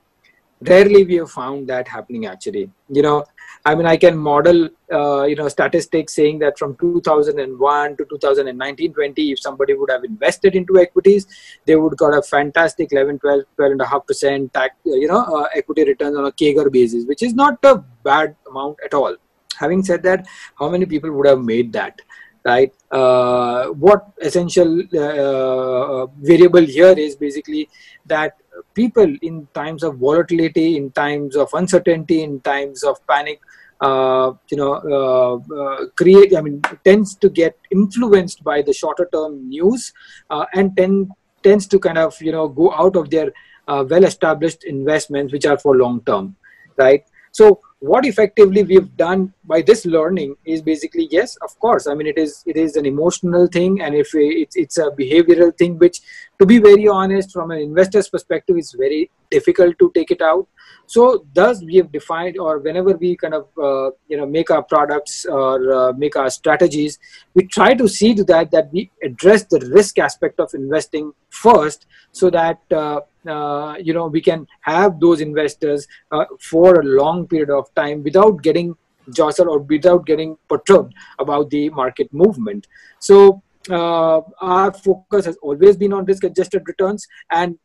Rarely 0.61 1.05
we 1.05 1.17
have 1.17 1.31
found 1.31 1.69
that 1.69 1.89
happening 1.89 2.27
actually. 2.27 2.71
You 2.89 3.03
know, 3.03 3.25
I 3.67 3.75
mean, 3.75 3.87
I 3.87 3.97
can 3.97 4.17
model, 4.17 4.69
uh, 4.93 5.25
you 5.25 5.37
know, 5.37 5.49
statistics 5.49 6.15
saying 6.15 6.39
that 6.41 6.59
from 6.59 6.77
2001 6.77 7.97
to 7.97 8.05
2019, 8.05 8.93
20, 8.93 9.33
if 9.33 9.41
somebody 9.41 9.75
would 9.75 9.91
have 9.91 10.05
invested 10.05 10.55
into 10.55 10.79
equities, 10.79 11.27
they 11.65 11.75
would 11.75 11.97
got 11.97 12.17
a 12.17 12.23
fantastic 12.23 12.93
11, 12.93 13.21
12, 13.21 13.43
12 13.57 13.73
and 13.73 13.81
a 13.81 13.87
half 13.87 14.07
percent 14.07 14.53
tax, 14.53 14.77
you 14.85 15.09
know, 15.09 15.25
uh, 15.25 15.49
equity 15.55 15.85
returns 15.85 16.17
on 16.17 16.27
a 16.27 16.33
CAGR 16.33 16.71
basis, 16.71 17.07
which 17.07 17.23
is 17.23 17.35
not 17.35 17.59
a 17.65 17.77
bad 18.03 18.37
amount 18.51 18.77
at 18.85 18.93
all. 18.93 19.17
Having 19.57 19.85
said 19.85 20.03
that, 20.03 20.27
how 20.59 20.69
many 20.69 20.85
people 20.85 21.11
would 21.13 21.27
have 21.27 21.41
made 21.41 21.73
that? 21.73 21.99
Right? 22.45 22.73
Uh, 22.91 23.69
what 23.69 24.13
essential 24.21 24.81
uh, 24.81 26.07
variable 26.21 26.61
here 26.61 26.95
is 26.97 27.17
basically 27.17 27.69
that 28.07 28.37
people 28.75 29.17
in 29.23 29.49
times 29.55 29.83
of 29.83 29.97
volatility, 29.97 30.77
in 30.77 30.91
times 30.91 31.37
of 31.37 31.49
uncertainty, 31.55 32.23
in 32.23 32.41
times 32.41 32.85
of 32.85 33.05
panic, 33.07 33.41
uh, 33.81 34.33
you 34.51 34.57
know, 34.57 34.75
uh, 34.75 35.55
uh, 35.55 35.87
create, 35.97 36.37
I 36.37 36.41
mean, 36.41 36.63
tends 36.85 37.15
to 37.17 37.29
get 37.29 37.59
influenced 37.71 38.45
by 38.45 38.63
the 38.63 38.73
shorter 38.73 39.09
term 39.13 39.49
news 39.49 39.93
uh, 40.31 40.47
and 40.55 40.77
tend, 40.77 41.11
tends 41.43 41.67
to 41.69 41.79
kind 41.79 41.99
of, 41.99 42.21
you 42.21 42.33
know, 42.33 42.49
go 42.49 42.73
out 42.73 42.97
of 42.97 43.11
their 43.11 43.33
well 43.67 44.05
established 44.05 44.65
investments, 44.65 45.33
which 45.33 45.47
are 45.47 45.59
for 45.59 45.77
long 45.77 46.03
term, 46.05 46.37
right? 46.77 47.05
So 47.33 47.61
what 47.91 48.07
effectively 48.07 48.63
we've 48.63 48.97
done 48.97 49.33
by 49.45 49.61
this 49.61 49.85
learning 49.85 50.35
is 50.47 50.63
basically 50.63 51.07
yes 51.11 51.37
of 51.43 51.59
course. 51.61 51.87
I 51.87 51.95
mean 51.95 52.07
it 52.07 52.17
is 52.17 52.43
it 52.47 52.57
is 52.57 52.77
an 52.77 52.87
emotional 52.87 53.47
thing 53.47 53.83
and 53.83 53.95
if 53.95 54.15
we, 54.15 54.27
it's 54.43 54.57
it's 54.57 54.79
a 54.79 54.91
behavioral 55.03 55.57
thing 55.57 55.77
which 55.79 56.01
to 56.39 56.47
be 56.47 56.59
very 56.59 56.89
honest 56.89 57.33
from 57.33 57.51
an 57.51 57.59
investor's 57.59 58.09
perspective 58.09 58.57
is 58.57 58.73
very 58.73 59.11
difficult 59.31 59.79
to 59.81 59.93
take 59.95 60.11
it 60.11 60.23
out 60.23 60.47
so 60.87 61.27
thus 61.33 61.63
we 61.63 61.77
have 61.77 61.91
defined 61.91 62.39
or 62.39 62.59
whenever 62.59 62.93
we 62.93 63.17
kind 63.17 63.35
of 63.35 63.49
uh, 63.59 63.91
you 64.09 64.17
know 64.17 64.27
make 64.27 64.51
our 64.51 64.63
products 64.63 65.25
or 65.25 65.73
uh, 65.73 65.93
make 65.93 66.17
our 66.17 66.31
strategies 66.31 66.99
we 67.35 67.47
try 67.47 67.75
to 67.75 67.89
see 67.89 68.15
to 68.15 68.25
that 68.25 68.51
that 68.51 68.71
we 68.73 68.91
address 69.03 69.45
the 69.45 69.61
risk 69.73 69.99
aspect 69.99 70.41
of 70.41 70.53
investing 70.55 71.13
first 71.31 71.87
so 72.13 72.31
that 72.31 72.61
uh, 72.73 73.01
uh 73.27 73.75
you 73.81 73.95
know 73.95 74.07
we 74.07 74.21
can 74.21 74.47
have 74.61 75.01
those 75.01 75.21
investors 75.21 75.87
uh, 76.13 76.25
for 76.41 76.81
a 76.81 76.85
long 76.85 77.27
period 77.27 77.51
of 77.51 77.75
time 77.75 78.03
without 78.03 78.43
getting 78.43 78.77
jostled 79.13 79.49
or 79.49 79.59
without 79.59 80.07
getting 80.07 80.37
perturbed 80.49 80.95
about 81.19 81.51
the 81.51 81.69
market 81.71 82.13
movement. 82.13 82.67
So 83.01 83.43
uh, 83.71 84.21
our 84.41 84.73
focus 84.73 85.27
has 85.27 85.37
always 85.43 85.77
been 85.77 85.93
on 85.93 86.05
risk 86.05 86.25
adjusted 86.25 86.63
returns 86.67 87.07
and 87.31 87.59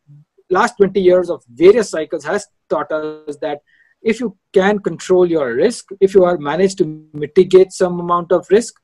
last 0.50 0.76
20 0.78 1.00
years 1.00 1.30
of 1.30 1.44
various 1.50 1.90
cycles 1.90 2.24
has 2.26 2.48
taught 2.70 2.92
us 2.92 3.38
that 3.42 3.60
if 4.02 4.20
you 4.20 4.38
can 4.54 4.80
control 4.80 5.30
your 5.30 5.54
risk, 5.56 5.90
if 6.00 6.14
you 6.14 6.24
are 6.24 6.38
managed 6.38 6.78
to 6.80 7.06
mitigate 7.14 7.72
some 7.72 8.00
amount 8.00 8.32
of 8.32 8.48
risk, 8.50 8.76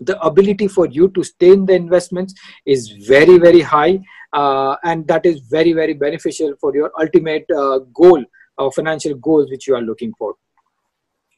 the 0.00 0.18
ability 0.22 0.66
for 0.68 0.86
you 0.86 1.08
to 1.10 1.22
stay 1.22 1.50
in 1.52 1.66
the 1.66 1.74
investments 1.74 2.34
is 2.64 2.88
very, 3.06 3.38
very 3.38 3.60
high. 3.60 3.98
Uh, 4.32 4.76
and 4.84 5.06
that 5.08 5.26
is 5.26 5.40
very, 5.40 5.72
very 5.72 5.92
beneficial 5.92 6.54
for 6.60 6.74
your 6.74 6.90
ultimate 6.98 7.44
uh, 7.50 7.78
goal 7.92 8.24
or 8.58 8.72
financial 8.72 9.14
goals 9.14 9.50
which 9.50 9.66
you 9.66 9.74
are 9.74 9.82
looking 9.82 10.12
for. 10.16 10.34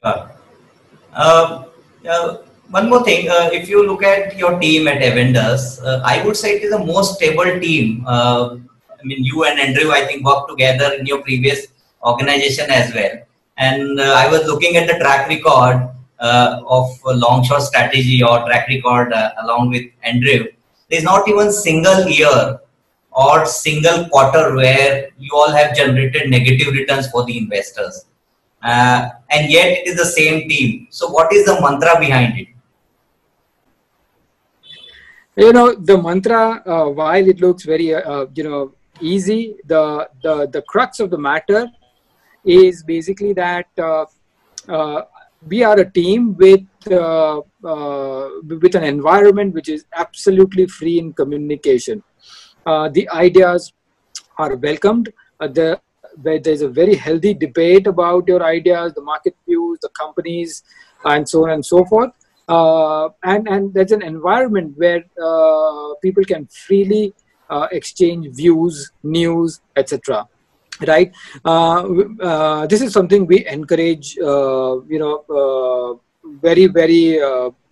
Uh, 0.03 0.29
uh, 1.15 1.65
one 2.71 2.89
more 2.89 3.03
thing, 3.03 3.29
uh, 3.29 3.51
if 3.53 3.69
you 3.69 3.87
look 3.87 4.03
at 4.03 4.37
your 4.37 4.59
team 4.59 4.89
at 4.89 5.01
Avendus, 5.01 5.83
uh, 5.85 6.01
I 6.05 6.25
would 6.25 6.37
say 6.37 6.57
it 6.57 6.63
is 6.63 6.71
the 6.71 6.85
most 6.85 7.17
stable 7.17 7.61
team 7.61 8.05
I 9.03 9.05
mean, 9.05 9.25
you 9.25 9.45
and 9.45 9.59
Andrew, 9.59 9.91
I 9.91 10.07
think, 10.07 10.25
worked 10.25 10.49
together 10.49 10.93
in 10.95 11.07
your 11.07 11.23
previous 11.23 11.67
organization 12.05 12.71
as 12.71 12.95
well. 12.95 13.19
And 13.59 14.01
uh, 14.01 14.15
I 14.17 14.31
was 14.31 14.47
looking 14.47 14.77
at 14.77 14.87
the 14.87 14.95
track 14.95 15.29
record 15.29 15.91
uh, 16.21 16.63
of 16.67 16.89
long 17.05 17.45
short 17.45 17.63
strategy 17.63 18.23
or 18.23 18.45
track 18.47 18.69
record 18.69 19.13
uh, 19.13 19.33
along 19.43 19.71
with 19.71 19.91
Andrew. 20.03 20.47
There's 20.89 21.03
not 21.03 21.29
even 21.29 21.53
single 21.53 22.09
year 22.09 22.61
or 23.11 23.45
single 23.45 24.09
quarter 24.09 24.55
where 24.55 25.11
you 25.19 25.31
all 25.35 25.51
have 25.51 25.77
generated 25.77 26.31
negative 26.31 26.73
returns 26.73 27.11
for 27.11 27.25
the 27.25 27.37
investors. 27.37 28.07
Uh, 28.63 29.09
and 29.31 29.51
yet 29.51 29.67
it 29.79 29.89
is 29.89 29.97
the 29.97 30.05
same 30.05 30.49
team. 30.49 30.87
So, 30.91 31.09
what 31.09 31.33
is 31.33 31.45
the 31.45 31.61
mantra 31.61 31.99
behind 31.99 32.39
it? 32.39 32.49
You 35.35 35.53
know, 35.53 35.75
the 35.75 36.01
mantra, 36.01 36.63
uh, 36.67 36.91
while 36.91 37.27
it 37.27 37.41
looks 37.41 37.65
very, 37.65 37.95
uh, 37.95 38.27
you 38.35 38.45
know, 38.45 38.73
easy. 39.03 39.57
The, 39.67 40.09
the, 40.23 40.49
the 40.49 40.63
crux 40.63 41.01
of 41.01 41.11
the 41.11 41.19
matter 41.19 41.69
is 42.45 42.83
basically 42.83 43.33
that 43.35 43.67
uh, 43.79 44.07
uh, 44.69 45.03
we 45.47 45.63
are 45.65 45.79
a 45.79 45.91
team 45.91 46.37
with, 46.37 46.65
uh, 46.91 47.41
uh 47.65 48.29
with 48.47 48.75
an 48.75 48.85
environment 48.85 49.55
which 49.55 49.69
is 49.69 49.85
absolutely 49.97 50.67
free 50.67 50.99
in 50.99 51.13
communication. 51.13 52.03
Uh, 52.65 52.89
the 52.89 53.09
ideas 53.11 53.73
are 54.39 54.55
welcomed. 54.57 55.13
Uh, 55.41 55.49
the, 55.49 55.81
there's 56.17 56.63
a 56.63 56.69
very 56.69 56.95
healthy 56.95 57.35
debate 57.35 57.87
about 57.87 58.29
your 58.29 58.43
ideas, 58.45 58.93
the 58.95 59.01
market 59.01 59.35
views, 59.47 59.79
the 59.81 59.89
companies, 59.91 60.63
and 61.05 61.29
so 61.29 61.45
on 61.45 61.51
and 61.51 61.65
so 61.65 61.85
forth. 61.87 62.11
and, 62.49 63.49
and 63.49 63.73
there's 63.73 63.93
an 63.93 64.03
environment 64.03 64.75
where 64.77 65.03
people 66.03 66.23
can 66.25 66.47
freely 66.47 67.15
uh, 67.53 67.69
exchange 67.71 68.29
views, 68.35 68.91
news, 69.03 69.61
etc. 69.77 70.27
Right. 70.87 71.13
Uh, 71.45 71.83
uh, 72.21 72.67
this 72.67 72.81
is 72.81 72.93
something 72.93 73.27
we 73.27 73.47
encourage. 73.47 74.17
you 74.17 74.99
know, 75.03 76.01
very 76.47 76.67
very 76.67 77.19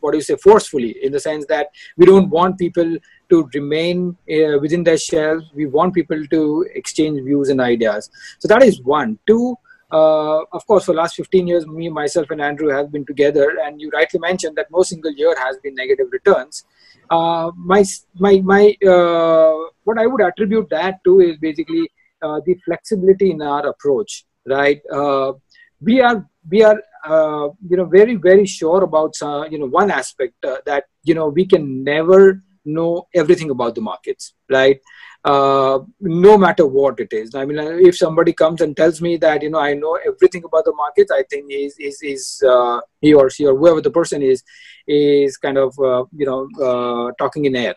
what 0.00 0.12
do 0.12 0.18
you 0.18 0.22
say 0.22 0.36
forcefully 0.36 0.96
in 1.04 1.12
the 1.12 1.20
sense 1.20 1.46
that 1.46 1.68
we 1.96 2.06
don't 2.06 2.30
want 2.30 2.58
people 2.58 2.96
to 3.28 3.48
remain 3.54 4.16
uh, 4.34 4.58
within 4.60 4.82
their 4.82 4.98
shells 4.98 5.44
we 5.54 5.66
want 5.66 5.94
people 5.94 6.20
to 6.34 6.66
exchange 6.74 7.22
views 7.22 7.48
and 7.48 7.60
ideas 7.60 8.10
so 8.38 8.48
that 8.48 8.62
is 8.62 8.80
one 8.82 9.18
two 9.26 9.54
uh, 9.92 10.40
of 10.52 10.66
course 10.66 10.84
for 10.84 10.94
last 10.94 11.16
15 11.16 11.46
years 11.46 11.66
me 11.66 11.88
myself 11.88 12.30
and 12.30 12.40
andrew 12.40 12.68
have 12.68 12.90
been 12.90 13.06
together 13.06 13.46
and 13.64 13.80
you 13.80 13.90
rightly 13.90 14.20
mentioned 14.20 14.56
that 14.56 14.70
no 14.70 14.82
single 14.82 15.12
year 15.12 15.34
has 15.38 15.58
been 15.58 15.74
negative 15.74 16.08
returns 16.10 16.64
uh, 17.10 17.50
my 17.56 17.84
my 18.18 18.40
my 18.40 18.76
uh, 18.86 19.54
what 19.84 19.98
I 19.98 20.06
would 20.06 20.22
attribute 20.22 20.68
that 20.70 21.02
to 21.04 21.20
is 21.20 21.36
basically 21.38 21.90
uh, 22.22 22.40
the 22.46 22.54
flexibility 22.64 23.30
in 23.30 23.42
our 23.42 23.66
approach. 23.66 24.24
Right, 24.46 24.80
uh, 24.92 25.32
we 25.80 26.00
are 26.00 26.26
we 26.48 26.62
are 26.62 26.80
uh, 27.04 27.48
you 27.68 27.76
know 27.76 27.84
very 27.84 28.14
very 28.14 28.46
sure 28.46 28.82
about 28.84 29.14
you 29.50 29.58
know 29.58 29.66
one 29.66 29.90
aspect 29.90 30.34
that 30.42 30.84
you 31.04 31.14
know 31.14 31.28
we 31.28 31.44
can 31.46 31.84
never 31.84 32.42
know 32.72 33.08
everything 33.14 33.50
about 33.50 33.74
the 33.74 33.80
markets. 33.80 34.34
Right, 34.48 34.80
uh, 35.24 35.80
no 36.00 36.38
matter 36.38 36.66
what 36.66 36.98
it 36.98 37.12
is. 37.12 37.34
I 37.34 37.44
mean, 37.44 37.58
if 37.58 37.96
somebody 37.96 38.32
comes 38.32 38.60
and 38.60 38.76
tells 38.76 39.00
me 39.00 39.16
that 39.18 39.42
you 39.42 39.50
know 39.50 39.58
I 39.58 39.74
know 39.74 39.98
everything 40.06 40.44
about 40.44 40.64
the 40.64 40.72
markets, 40.72 41.10
I 41.10 41.22
think 41.24 41.46
is 41.50 41.76
is 41.78 42.02
is 42.02 42.42
uh, 42.48 42.80
he 43.00 43.12
or 43.12 43.28
she 43.30 43.46
or 43.46 43.56
whoever 43.56 43.80
the 43.80 43.90
person 43.90 44.22
is 44.22 44.42
is 44.86 45.36
kind 45.36 45.58
of 45.58 45.78
uh, 45.78 46.04
you 46.16 46.26
know 46.26 46.48
uh, 46.62 47.12
talking 47.18 47.44
in 47.44 47.56
air. 47.56 47.74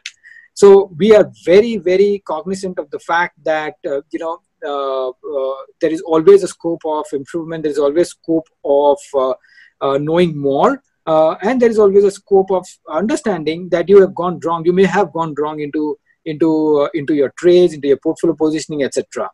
So 0.53 0.91
we 0.97 1.15
are 1.15 1.29
very 1.43 1.77
very 1.77 2.23
cognizant 2.25 2.79
of 2.79 2.89
the 2.91 2.99
fact 2.99 3.43
that 3.43 3.75
uh, 3.85 4.01
you 4.11 4.19
know 4.19 4.39
there 5.81 5.91
is 5.91 6.01
always 6.01 6.43
a 6.43 6.47
scope 6.47 6.81
of 6.85 7.05
improvement. 7.11 7.63
There 7.63 7.71
is 7.71 7.79
always 7.79 8.09
scope 8.09 8.47
of 8.63 8.99
knowing 9.81 10.37
more. 10.37 10.81
Uh, 11.05 11.35
and 11.41 11.61
there 11.61 11.69
is 11.69 11.79
always 11.79 12.03
a 12.03 12.11
scope 12.11 12.51
of 12.51 12.65
understanding 12.89 13.67
that 13.69 13.89
you 13.89 13.99
have 13.99 14.15
gone 14.15 14.39
wrong. 14.43 14.65
You 14.65 14.73
may 14.73 14.85
have 14.85 15.11
gone 15.11 15.35
wrong 15.37 15.59
into 15.59 15.97
into 16.25 16.81
uh, 16.81 16.89
into 16.93 17.13
your 17.13 17.33
trades 17.37 17.73
into 17.73 17.89
your 17.89 17.97
portfolio 17.97 18.33
positioning 18.33 18.81
etc 18.83 19.29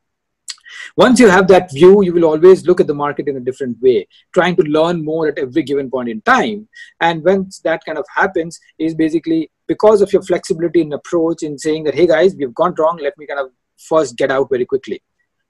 once 0.95 1.19
you 1.19 1.27
have 1.27 1.47
that 1.47 1.71
view 1.71 2.03
you 2.03 2.13
will 2.13 2.25
always 2.25 2.65
look 2.65 2.79
at 2.79 2.87
the 2.87 2.93
market 2.93 3.27
in 3.27 3.37
a 3.37 3.39
different 3.39 3.79
way 3.81 4.07
trying 4.33 4.55
to 4.55 4.63
learn 4.63 5.03
more 5.03 5.27
at 5.27 5.37
every 5.37 5.63
given 5.63 5.89
point 5.89 6.09
in 6.09 6.21
time. 6.21 6.67
And 7.01 7.23
once 7.23 7.59
that 7.59 7.83
kind 7.85 7.97
of 7.97 8.05
happens 8.13 8.59
is 8.77 8.95
basically 8.95 9.51
because 9.67 10.01
of 10.01 10.11
your 10.11 10.21
flexibility 10.21 10.81
in 10.81 10.93
approach 10.93 11.43
in 11.43 11.57
saying 11.57 11.83
that 11.85 11.95
hey 11.95 12.07
guys 12.07 12.35
we've 12.35 12.53
gone 12.53 12.75
wrong. 12.77 12.97
Let 13.01 13.17
me 13.17 13.25
kind 13.25 13.39
of 13.39 13.51
first 13.77 14.17
get 14.17 14.31
out 14.31 14.49
very 14.49 14.65
quickly. 14.65 15.01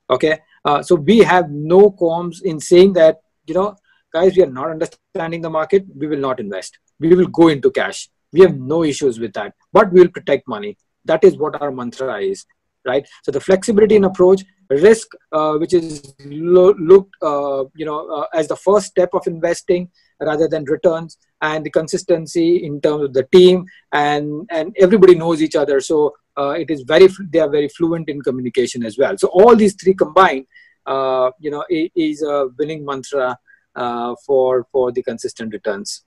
Okay? 0.10 0.40
Uh, 0.66 0.82
so 0.82 0.96
we 0.96 1.20
have 1.20 1.50
no 1.50 1.92
qualms 1.92 2.42
in 2.42 2.60
saying 2.60 2.94
that 2.94 3.22
you 3.46 3.54
know 3.54 3.76
guys 4.14 4.36
we 4.36 4.44
are 4.44 4.52
not 4.52 4.70
understanding 4.70 5.42
the 5.42 5.50
market. 5.50 5.86
We 5.96 6.08
will 6.08 6.20
not 6.20 6.40
invest. 6.40 6.78
We 7.00 7.16
will 7.16 7.28
go 7.28 7.48
into 7.48 7.72
cash. 7.72 8.10
We 8.32 8.42
have 8.42 8.58
no 8.58 8.84
issues 8.84 9.20
with 9.20 9.34
that. 9.34 9.54
But 9.74 9.92
we 9.92 10.02
will 10.02 10.10
protect 10.10 10.48
money. 10.48 10.78
That 11.06 11.24
is 11.24 11.38
what 11.38 11.62
our 11.62 11.72
mantra 11.72 12.22
is 12.22 12.46
right? 12.86 13.08
So 13.24 13.32
the 13.32 13.40
flexibility 13.40 13.96
in 13.96 14.06
approach 14.06 14.44
risk 14.70 15.08
uh, 15.32 15.54
which 15.56 15.74
is 15.74 16.14
lo- 16.26 16.76
looked 16.78 17.16
uh, 17.24 17.64
you 17.76 17.86
know 17.86 18.08
uh, 18.08 18.26
as 18.34 18.48
the 18.48 18.56
first 18.56 18.88
step 18.88 19.10
of 19.14 19.26
investing 19.26 19.90
rather 20.22 20.48
than 20.48 20.64
returns 20.66 21.18
and 21.42 21.66
the 21.66 21.72
consistency 21.72 22.64
in 22.64 22.80
terms 22.80 23.04
of 23.06 23.14
the 23.14 23.24
team 23.32 23.66
and 23.94 24.48
and 24.52 24.76
everybody 24.80 25.16
knows 25.16 25.42
each 25.42 25.56
other. 25.56 25.80
So 25.80 26.16
uh, 26.38 26.52
it 26.52 26.70
is 26.70 26.82
very 26.82 27.08
they 27.32 27.40
are 27.40 27.50
very 27.50 27.70
fluent 27.70 28.10
in 28.10 28.22
communication 28.22 28.86
as 28.86 28.98
well. 28.98 29.18
So 29.18 29.30
all 29.30 29.56
these 29.56 29.74
three 29.74 29.94
combined 29.94 30.46
uh, 30.86 31.32
you 31.40 31.52
know 31.52 31.64
is 31.70 32.22
a 32.22 32.48
winning 32.58 32.86
mantra 32.86 33.38
uh, 33.76 34.16
for 34.26 34.68
for 34.72 34.92
the 34.92 35.04
consistent 35.04 35.54
returns 35.54 36.04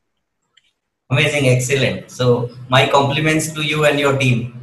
amazing 1.11 1.49
excellent 1.49 2.11
so 2.11 2.51
my 2.69 2.89
compliments 2.89 3.53
to 3.53 3.63
you 3.63 3.85
and 3.85 3.99
your 4.01 4.17
team 4.19 4.63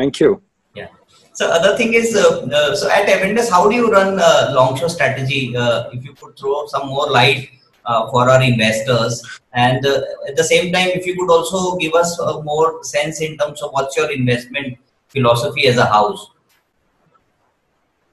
Thank 0.00 0.18
you. 0.18 0.42
Yeah. 0.74 0.88
So 1.34 1.46
other 1.46 1.76
thing 1.76 1.92
is, 1.92 2.16
uh, 2.16 2.46
uh, 2.58 2.74
so 2.74 2.90
at 2.90 3.06
Avendus, 3.06 3.50
how 3.50 3.68
do 3.68 3.74
you 3.76 3.92
run 3.92 4.18
uh, 4.18 4.52
long 4.54 4.78
short 4.78 4.92
strategy? 4.92 5.54
Uh, 5.54 5.90
if 5.92 6.02
you 6.06 6.14
could 6.14 6.38
throw 6.38 6.66
some 6.68 6.88
more 6.88 7.10
light 7.10 7.50
uh, 7.84 8.10
for 8.10 8.30
our 8.30 8.42
investors, 8.42 9.22
and 9.52 9.84
uh, 9.84 10.00
at 10.26 10.36
the 10.36 10.44
same 10.44 10.72
time, 10.72 10.88
if 10.94 11.04
you 11.06 11.16
could 11.18 11.30
also 11.30 11.76
give 11.76 11.92
us 11.92 12.18
a 12.18 12.42
more 12.42 12.82
sense 12.82 13.20
in 13.20 13.36
terms 13.36 13.60
of 13.60 13.72
what's 13.72 13.94
your 13.94 14.10
investment 14.10 14.78
philosophy 15.08 15.66
as 15.66 15.76
a 15.76 15.84
house. 15.84 16.30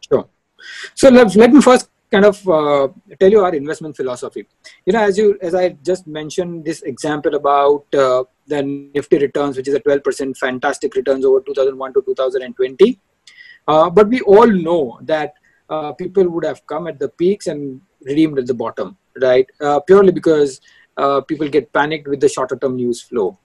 Sure. 0.09 0.27
So 0.93 1.09
let, 1.09 1.33
let 1.37 1.53
me 1.53 1.61
first 1.61 1.89
kind 2.11 2.25
of 2.25 2.47
uh, 2.47 2.87
tell 3.19 3.31
you 3.31 3.43
our 3.43 3.53
investment 3.53 3.95
philosophy. 3.95 4.47
You 4.85 4.93
know, 4.93 5.01
as 5.01 5.17
you 5.17 5.37
as 5.41 5.53
I 5.55 5.69
just 5.69 6.07
mentioned 6.07 6.65
this 6.65 6.81
example 6.83 7.35
about 7.35 7.85
uh, 7.93 8.23
the 8.47 8.63
Nifty 8.63 9.17
returns, 9.17 9.57
which 9.57 9.67
is 9.67 9.75
a 9.75 9.79
12% 9.79 10.37
fantastic 10.37 10.95
returns 10.95 11.25
over 11.25 11.41
2001 11.41 11.93
to 11.93 12.01
2020. 12.01 12.99
Uh, 13.67 13.89
but 13.89 14.07
we 14.07 14.21
all 14.21 14.47
know 14.47 14.99
that 15.03 15.33
uh, 15.69 15.91
people 15.93 16.27
would 16.29 16.45
have 16.45 16.65
come 16.67 16.87
at 16.87 16.97
the 16.99 17.09
peaks 17.09 17.47
and 17.47 17.81
redeemed 18.05 18.39
at 18.39 18.47
the 18.47 18.53
bottom, 18.53 18.97
right? 19.21 19.45
Uh, 19.59 19.79
purely 19.81 20.11
because 20.11 20.61
uh, 20.95 21.19
people 21.21 21.47
get 21.49 21.71
panicked 21.73 22.07
with 22.07 22.21
the 22.21 22.29
shorter 22.29 22.55
term 22.55 22.77
news 22.77 23.01
flow. 23.01 23.37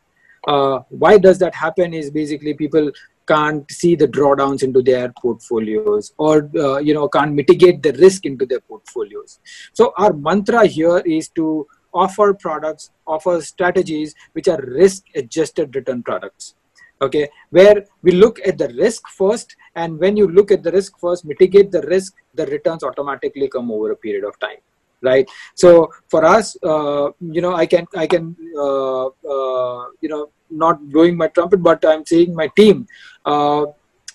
Why 0.45 1.19
does 1.19 1.39
that 1.39 1.55
happen? 1.55 1.93
Is 1.93 2.11
basically 2.11 2.55
people 2.55 2.93
can't 3.27 3.71
see 3.71 3.95
the 3.95 4.09
drawdowns 4.09 4.63
into 4.63 4.83
their 4.83 5.13
portfolios 5.21 6.13
or 6.19 6.51
uh, 6.57 6.79
you 6.79 6.95
know 6.95 7.09
can't 7.09 7.35
mitigate 7.35 7.83
the 7.83 7.93
risk 7.95 8.27
into 8.27 8.47
their 8.47 8.61
portfolios. 8.61 9.41
So 9.73 9.93
our 9.97 10.13
mantra 10.13 10.67
here 10.67 10.99
is 10.99 11.29
to 11.31 11.67
offer 11.95 12.33
products 12.35 12.91
offer 13.07 13.41
strategies 13.41 14.15
which 14.33 14.49
are 14.49 14.61
risk 14.63 15.05
adjusted 15.15 15.75
return 15.75 16.03
products. 16.03 16.55
Okay 17.01 17.29
where 17.51 17.85
we 18.03 18.13
look 18.13 18.39
at 18.47 18.59
the 18.59 18.69
risk 18.69 19.09
first 19.09 19.57
and 19.77 19.99
when 19.99 20.17
you 20.17 20.29
look 20.29 20.51
at 20.51 20.63
the 20.63 20.73
risk 20.73 20.99
first 20.99 21.25
mitigate 21.25 21.71
the 21.71 21.83
risk 21.83 22.15
the 22.35 22.47
returns 22.47 22.85
automatically 22.85 23.49
come 23.49 23.71
over 23.71 23.91
a 23.93 23.97
period 23.97 24.25
of 24.25 24.39
time 24.39 24.59
right? 25.03 25.29
So 25.57 25.91
for 26.09 26.25
us 26.25 26.57
uh, 26.63 27.11
you 27.21 27.43
know 27.43 27.55
i 27.55 27.67
can 27.67 27.87
i 27.97 28.07
can 28.07 28.37
uh, 28.57 29.07
uh, 29.07 29.87
you 30.01 30.09
know 30.09 30.31
not 30.53 30.83
blowing 30.91 31.17
my 31.17 31.29
trumpet 31.29 31.63
but 31.63 31.85
i'm 31.85 32.05
saying 32.07 32.35
my 32.35 32.49
team 32.57 32.87
uh, 33.25 33.65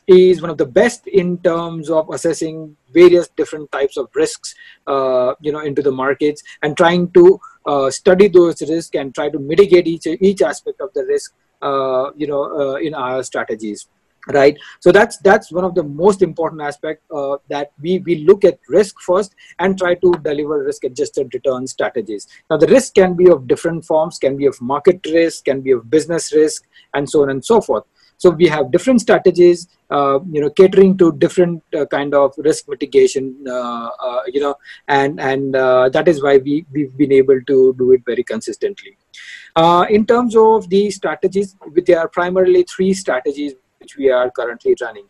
is 0.07 0.41
one 0.41 0.49
of 0.49 0.57
the 0.57 0.65
best 0.65 1.07
in 1.07 1.37
terms 1.39 1.89
of 1.89 2.09
assessing 2.09 2.75
various 2.93 3.27
different 3.29 3.69
types 3.71 3.97
of 3.97 4.07
risks 4.15 4.55
uh, 4.87 5.33
you 5.41 5.51
know 5.51 5.59
into 5.59 5.81
the 5.81 5.91
markets 5.91 6.43
and 6.63 6.77
trying 6.77 7.11
to 7.11 7.39
uh, 7.65 7.89
study 7.89 8.27
those 8.27 8.61
risks 8.69 8.95
and 8.95 9.13
try 9.13 9.29
to 9.29 9.39
mitigate 9.39 9.87
each 9.87 10.07
each 10.07 10.41
aspect 10.41 10.79
of 10.79 10.93
the 10.93 11.03
risk 11.05 11.33
you 12.15 12.27
know 12.27 12.75
in 12.77 12.93
our 12.93 13.21
strategies 13.23 13.87
right? 14.33 14.57
So 14.79 14.91
that's 14.91 15.17
that's 15.17 15.51
one 15.51 15.63
of 15.63 15.75
the 15.75 15.83
most 15.83 16.21
important 16.21 16.61
aspect 16.61 17.03
uh, 17.11 17.37
that 17.49 17.71
we 17.81 17.99
we 17.99 18.25
look 18.25 18.45
at 18.45 18.59
risk 18.67 18.99
first 19.01 19.35
and 19.59 19.77
try 19.77 19.95
to 19.95 20.13
deliver 20.23 20.63
risk 20.63 20.83
adjusted 20.83 21.33
return 21.33 21.67
strategies. 21.67 22.27
Now 22.49 22.57
the 22.57 22.67
risk 22.67 22.95
can 22.95 23.15
be 23.15 23.29
of 23.29 23.47
different 23.47 23.85
forms 23.85 24.19
can 24.19 24.37
be 24.37 24.45
of 24.45 24.59
market 24.61 25.05
risk 25.05 25.45
can 25.45 25.61
be 25.61 25.71
of 25.71 25.89
business 25.89 26.33
risk 26.33 26.63
and 26.93 27.09
so 27.09 27.23
on 27.23 27.29
and 27.29 27.43
so 27.43 27.61
forth. 27.61 27.83
So 28.17 28.31
we 28.31 28.47
have 28.47 28.71
different 28.71 29.01
strategies 29.01 29.67
uh, 29.89 30.19
you 30.31 30.41
know 30.41 30.49
catering 30.49 30.97
to 30.97 31.11
different 31.13 31.63
uh, 31.77 31.85
kind 31.85 32.13
of 32.13 32.33
risk 32.37 32.67
mitigation 32.67 33.35
uh, 33.47 33.89
uh, 34.07 34.21
you 34.27 34.41
know 34.41 34.55
and 34.87 35.19
and 35.19 35.55
uh, 35.55 35.89
that 35.89 36.07
is 36.07 36.21
why 36.23 36.37
we 36.37 36.65
we've 36.71 36.95
been 36.97 37.11
able 37.11 37.39
to 37.41 37.75
do 37.77 37.91
it 37.91 38.01
very 38.05 38.23
consistently. 38.23 38.97
In 39.89 40.05
terms 40.05 40.35
of 40.35 40.69
the 40.69 40.91
strategies 40.91 41.55
there 41.85 41.99
are 41.99 42.07
primarily 42.07 42.63
three 42.63 42.93
strategies 42.93 43.53
which 43.79 43.97
we 43.97 44.09
are 44.09 44.29
currently 44.31 44.75
running. 44.81 45.05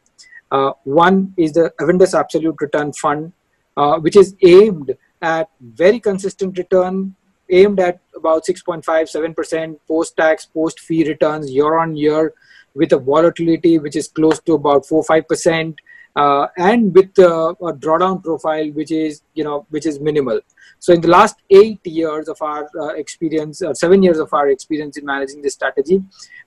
Uh, 0.51 0.71
one 0.83 1.33
is 1.37 1.53
the 1.53 1.71
Avendus 1.79 2.17
Absolute 2.17 2.55
Return 2.61 2.93
Fund, 2.93 3.33
uh, 3.75 3.99
which 3.99 4.15
is 4.15 4.35
aimed 4.43 4.95
at 5.21 5.49
very 5.61 5.99
consistent 5.99 6.57
return, 6.57 7.15
aimed 7.49 7.79
at 7.79 7.99
about 8.15 8.45
6.5, 8.45 8.83
7% 8.83 9.77
post-tax, 9.87 10.45
post-fee 10.45 11.07
returns 11.07 11.51
year 11.51 11.77
on 11.77 11.95
year 11.95 12.33
with 12.75 12.93
a 12.93 12.97
volatility 12.97 13.79
which 13.79 13.95
is 13.95 14.07
close 14.07 14.39
to 14.41 14.53
about 14.53 14.85
4, 14.85 15.03
5%. 15.03 15.75
Uh, 16.15 16.47
and 16.57 16.95
with 16.95 17.17
uh, 17.19 17.53
a 17.61 17.73
drawdown 17.73 18.23
profile 18.23 18.67
which 18.71 18.91
is 18.91 19.21
you 19.35 19.43
know 19.43 19.67
which 19.69 19.85
is 19.85 19.99
minimal 19.99 20.39
so 20.79 20.93
in 20.93 21.01
the 21.01 21.07
last 21.07 21.35
eight 21.49 21.79
years 21.85 22.27
of 22.27 22.41
our 22.41 22.69
uh, 22.79 22.93
experience 23.03 23.61
or 23.61 23.73
seven 23.73 24.03
years 24.03 24.19
of 24.19 24.33
our 24.33 24.49
experience 24.49 24.97
in 24.97 25.05
managing 25.05 25.41
this 25.41 25.53
strategy 25.53 26.01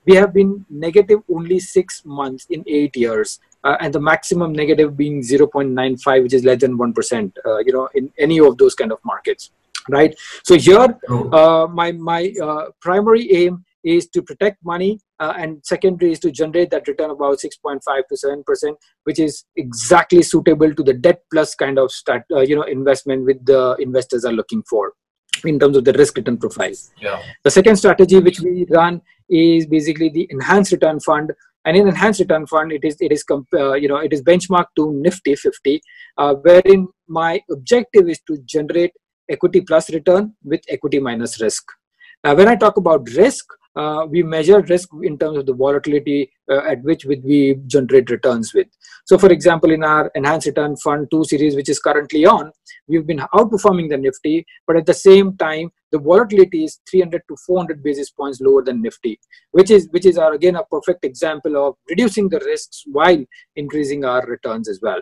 we 0.05 0.15
have 0.15 0.33
been 0.33 0.65
negative 0.69 1.19
only 1.33 1.59
six 1.59 2.03
months 2.05 2.45
in 2.49 2.63
eight 2.67 2.95
years 2.95 3.39
uh, 3.63 3.77
and 3.79 3.93
the 3.93 3.99
maximum 3.99 4.51
negative 4.53 4.97
being 4.97 5.21
0.95 5.21 6.23
which 6.23 6.33
is 6.33 6.43
less 6.43 6.59
than 6.61 6.77
1% 6.77 7.31
uh, 7.45 7.57
you 7.59 7.73
know 7.73 7.89
in 7.95 8.11
any 8.17 8.39
of 8.39 8.57
those 8.57 8.75
kind 8.75 8.91
of 8.91 8.99
markets 9.03 9.51
right? 9.89 10.15
So 10.43 10.57
here 10.57 10.97
uh, 11.09 11.67
my 11.71 11.91
my 11.91 12.33
uh, 12.41 12.65
primary 12.79 13.31
aim 13.33 13.65
is 13.83 14.07
to 14.09 14.21
protect 14.21 14.57
money 14.63 14.99
uh, 15.19 15.33
and 15.37 15.59
secondary 15.65 16.11
is 16.11 16.19
to 16.19 16.31
generate 16.31 16.69
that 16.71 16.87
return 16.87 17.09
about 17.09 17.39
6.5 17.39 17.79
to 18.09 18.17
7 18.17 18.43
percent 18.43 18.77
which 19.03 19.19
is 19.19 19.45
exactly 19.55 20.21
suitable 20.21 20.73
to 20.73 20.83
the 20.83 20.93
debt 20.93 21.21
plus 21.31 21.55
kind 21.55 21.79
of 21.79 21.91
start 21.91 22.23
uh, 22.31 22.41
you 22.41 22.55
know 22.55 22.63
investment 22.63 23.25
with 23.25 23.43
the 23.45 23.75
investors 23.79 24.25
are 24.25 24.33
looking 24.33 24.63
for 24.69 24.93
in 25.45 25.59
terms 25.59 25.77
of 25.77 25.85
the 25.85 25.93
risk 25.93 26.17
return 26.17 26.37
profile 26.37 26.73
yeah. 26.99 27.21
the 27.43 27.51
second 27.51 27.75
strategy 27.75 28.19
which 28.19 28.39
we 28.41 28.65
run 28.69 29.01
is 29.29 29.65
basically 29.65 30.09
the 30.09 30.27
enhanced 30.29 30.71
return 30.71 30.99
fund 30.99 31.31
and 31.65 31.77
in 31.77 31.87
enhanced 31.87 32.19
return 32.19 32.45
fund 32.47 32.71
it 32.71 32.83
is 32.83 32.97
it 32.99 33.11
is 33.11 33.23
uh, 33.31 33.73
you 33.73 33.87
know 33.87 33.97
it 33.97 34.13
is 34.13 34.21
benchmarked 34.21 34.73
to 34.75 34.91
nifty 34.93 35.35
50 35.35 35.81
uh, 36.17 36.35
wherein 36.35 36.87
my 37.07 37.41
objective 37.51 38.09
is 38.09 38.19
to 38.27 38.37
generate 38.45 38.91
equity 39.29 39.61
plus 39.61 39.89
return 39.91 40.33
with 40.43 40.61
equity 40.69 40.99
minus 40.99 41.41
risk 41.41 41.63
uh, 42.23 42.35
when 42.35 42.47
i 42.47 42.55
talk 42.55 42.77
about 42.77 43.07
risk 43.15 43.45
uh, 43.75 44.05
we 44.09 44.21
measure 44.23 44.61
risk 44.61 44.89
in 45.03 45.17
terms 45.17 45.37
of 45.37 45.45
the 45.45 45.53
volatility 45.53 46.29
uh, 46.49 46.61
at 46.69 46.81
which 46.83 47.05
we 47.05 47.55
generate 47.67 48.09
returns 48.09 48.53
with. 48.53 48.67
So, 49.05 49.17
for 49.17 49.31
example, 49.31 49.71
in 49.71 49.83
our 49.83 50.11
enhanced 50.15 50.47
return 50.47 50.75
fund 50.77 51.07
2 51.11 51.23
series, 51.25 51.55
which 51.55 51.69
is 51.69 51.79
currently 51.79 52.25
on, 52.25 52.51
we've 52.87 53.07
been 53.07 53.21
outperforming 53.33 53.89
the 53.89 53.97
Nifty, 53.97 54.45
but 54.67 54.75
at 54.75 54.85
the 54.85 54.93
same 54.93 55.37
time, 55.37 55.71
the 55.91 55.99
volatility 55.99 56.65
is 56.65 56.79
300 56.89 57.21
to 57.27 57.35
400 57.45 57.83
basis 57.83 58.09
points 58.11 58.41
lower 58.41 58.63
than 58.63 58.81
Nifty, 58.81 59.19
which 59.51 59.71
is 59.71 59.87
which 59.91 60.05
is 60.05 60.17
our, 60.17 60.33
again 60.33 60.55
a 60.55 60.63
perfect 60.65 61.03
example 61.03 61.57
of 61.57 61.75
reducing 61.89 62.29
the 62.29 62.39
risks 62.45 62.83
while 62.85 63.23
increasing 63.55 64.05
our 64.05 64.25
returns 64.25 64.69
as 64.69 64.79
well. 64.81 65.01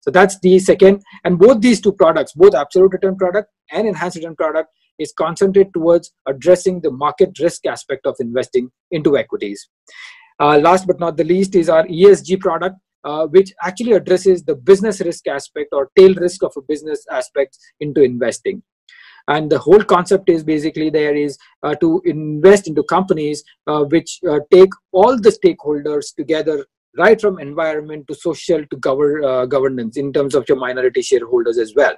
So 0.00 0.10
that's 0.10 0.38
the 0.40 0.58
second, 0.58 1.02
and 1.24 1.38
both 1.38 1.60
these 1.60 1.80
two 1.80 1.92
products, 1.92 2.32
both 2.34 2.54
absolute 2.54 2.92
return 2.92 3.16
product 3.16 3.50
and 3.70 3.88
enhanced 3.88 4.16
return 4.16 4.36
product, 4.36 4.70
is 5.00 5.12
concentrated 5.18 5.72
towards 5.74 6.12
addressing 6.26 6.80
the 6.80 6.90
market 6.90 7.38
risk 7.40 7.66
aspect 7.66 8.06
of 8.06 8.14
investing 8.20 8.70
into 8.90 9.16
equities. 9.16 9.68
Uh, 10.38 10.58
last 10.58 10.86
but 10.86 11.00
not 11.00 11.16
the 11.16 11.24
least 11.24 11.54
is 11.54 11.68
our 11.68 11.86
ESG 11.86 12.40
product, 12.40 12.76
uh, 13.04 13.26
which 13.26 13.52
actually 13.62 13.92
addresses 13.92 14.42
the 14.44 14.54
business 14.54 15.00
risk 15.00 15.26
aspect 15.26 15.68
or 15.72 15.90
tail 15.98 16.14
risk 16.14 16.42
of 16.42 16.52
a 16.56 16.62
business 16.62 17.04
aspect 17.10 17.58
into 17.80 18.02
investing. 18.02 18.62
And 19.28 19.50
the 19.50 19.58
whole 19.58 19.82
concept 19.82 20.28
is 20.28 20.42
basically 20.42 20.90
there 20.90 21.14
is 21.14 21.38
uh, 21.62 21.74
to 21.76 22.02
invest 22.04 22.66
into 22.68 22.82
companies 22.82 23.44
uh, 23.66 23.84
which 23.84 24.18
uh, 24.28 24.40
take 24.50 24.70
all 24.92 25.20
the 25.20 25.30
stakeholders 25.30 26.14
together 26.16 26.66
right 26.98 27.20
from 27.20 27.38
environment 27.38 28.06
to 28.08 28.14
social 28.14 28.64
to 28.66 28.76
govern, 28.78 29.24
uh, 29.24 29.46
governance 29.46 29.96
in 29.96 30.12
terms 30.12 30.34
of 30.34 30.48
your 30.48 30.58
minority 30.58 31.02
shareholders 31.02 31.58
as 31.58 31.74
well. 31.76 31.94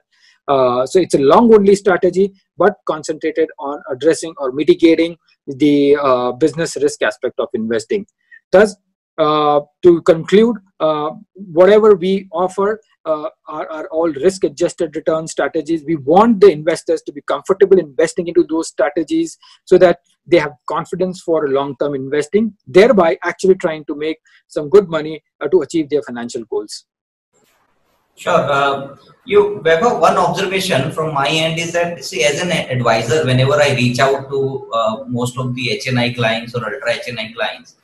Uh, 0.48 0.84
so 0.86 0.98
it's 0.98 1.14
a 1.14 1.18
long 1.18 1.52
only 1.54 1.74
strategy, 1.74 2.32
but 2.56 2.74
concentrated 2.86 3.48
on 3.58 3.80
addressing 3.90 4.34
or 4.38 4.52
mitigating 4.52 5.16
the 5.46 5.96
uh, 5.96 6.32
business 6.32 6.76
risk 6.76 7.02
aspect 7.02 7.38
of 7.38 7.48
investing. 7.54 8.06
Thus, 8.50 8.76
uh, 9.18 9.60
to 9.82 10.00
conclude, 10.02 10.56
uh, 10.80 11.10
whatever 11.34 11.94
we 11.94 12.28
offer 12.32 12.80
uh, 13.04 13.28
are, 13.46 13.68
are 13.70 13.86
all 13.88 14.10
risk 14.12 14.44
adjusted 14.44 14.96
return 14.96 15.26
strategies. 15.26 15.84
We 15.84 15.96
want 15.96 16.40
the 16.40 16.50
investors 16.50 17.02
to 17.02 17.12
be 17.12 17.20
comfortable 17.22 17.78
investing 17.78 18.28
into 18.28 18.44
those 18.48 18.68
strategies 18.68 19.36
so 19.64 19.76
that 19.78 19.98
they 20.26 20.38
have 20.38 20.52
confidence 20.66 21.20
for 21.20 21.48
long 21.48 21.76
term 21.78 21.94
investing, 21.94 22.54
thereby 22.66 23.18
actually 23.24 23.56
trying 23.56 23.84
to 23.86 23.94
make 23.94 24.18
some 24.48 24.70
good 24.70 24.88
money 24.88 25.22
to 25.50 25.60
achieve 25.60 25.90
their 25.90 26.02
financial 26.02 26.44
goals. 26.44 26.86
Sure. 28.16 28.32
Uh, 28.32 28.96
you, 29.24 29.60
Vaibhav, 29.64 30.00
one 30.00 30.16
observation 30.16 30.90
from 30.92 31.14
my 31.14 31.28
end 31.28 31.58
is 31.58 31.72
that, 31.72 32.04
see, 32.04 32.24
as 32.24 32.40
an 32.40 32.50
advisor, 32.50 33.24
whenever 33.24 33.54
I 33.54 33.70
reach 33.74 33.98
out 34.00 34.28
to 34.28 34.70
uh, 34.72 35.04
most 35.06 35.38
of 35.38 35.54
the 35.54 35.80
HNI 35.84 36.16
clients 36.16 36.54
or 36.54 36.64
ultra 36.64 36.94
HNI 36.94 37.34
clients, 37.34 37.76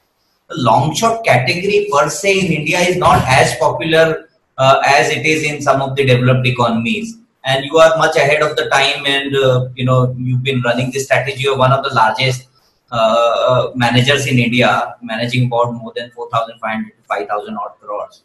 the 0.49 0.57
long 0.57 0.95
short 0.95 1.25
category 1.25 1.89
per 1.93 2.09
se 2.09 2.41
in 2.41 2.53
India 2.53 2.81
is 2.81 2.97
not 2.97 3.23
as 3.27 3.55
popular 3.57 4.29
uh, 4.57 4.83
as 4.87 5.11
it 5.11 5.25
is 5.25 5.45
in 5.45 5.63
some 5.63 5.81
of 5.81 5.95
the 5.95 6.05
developed 6.05 6.47
economies. 6.47 7.19
And 7.45 7.65
you 7.65 7.79
are 7.79 7.97
much 7.97 8.17
ahead 8.17 8.43
of 8.43 8.57
the 8.57 8.69
time, 8.69 9.07
and 9.07 9.35
uh, 9.35 9.69
you 9.75 9.85
know 9.85 10.15
you've 10.19 10.43
been 10.43 10.61
running 10.63 10.91
this 10.91 11.05
strategy 11.05 11.47
of 11.49 11.57
one 11.57 11.73
of 11.73 11.85
the 11.85 11.95
largest 11.95 12.49
uh, 12.91 12.97
uh, 12.97 13.73
managers 13.75 14.27
in 14.27 14.39
India, 14.39 14.97
managing 15.03 15.47
about 15.47 15.73
more 15.75 15.93
than 15.95 16.11
4,500 16.11 16.87
to 16.89 17.03
5,000 17.09 17.57
odd 17.57 17.73
crores. 17.81 18.23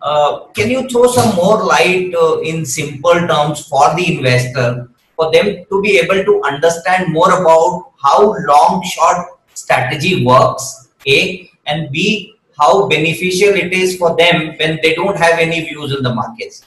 Uh, 0.00 0.46
can 0.54 0.70
you 0.70 0.88
throw 0.88 1.06
some 1.06 1.34
more 1.34 1.64
light 1.64 2.14
uh, 2.14 2.40
in 2.40 2.64
simple 2.64 3.26
terms 3.26 3.66
for 3.66 3.94
the 3.96 4.16
investor 4.16 4.88
for 5.16 5.32
them 5.32 5.64
to 5.68 5.82
be 5.82 5.98
able 5.98 6.24
to 6.24 6.40
understand 6.44 7.12
more 7.12 7.30
about 7.40 7.92
how 8.00 8.32
long 8.46 8.82
short 8.84 9.26
strategy 9.54 10.24
works 10.24 10.88
a 11.06 11.50
and 11.66 11.90
b 11.90 12.34
how 12.60 12.88
beneficial 12.88 13.54
it 13.54 13.72
is 13.72 13.96
for 13.96 14.16
them 14.16 14.54
when 14.58 14.78
they 14.82 14.94
don't 14.94 15.16
have 15.16 15.38
any 15.38 15.60
views 15.60 15.94
in 15.96 16.02
the 16.02 16.12
markets? 16.12 16.64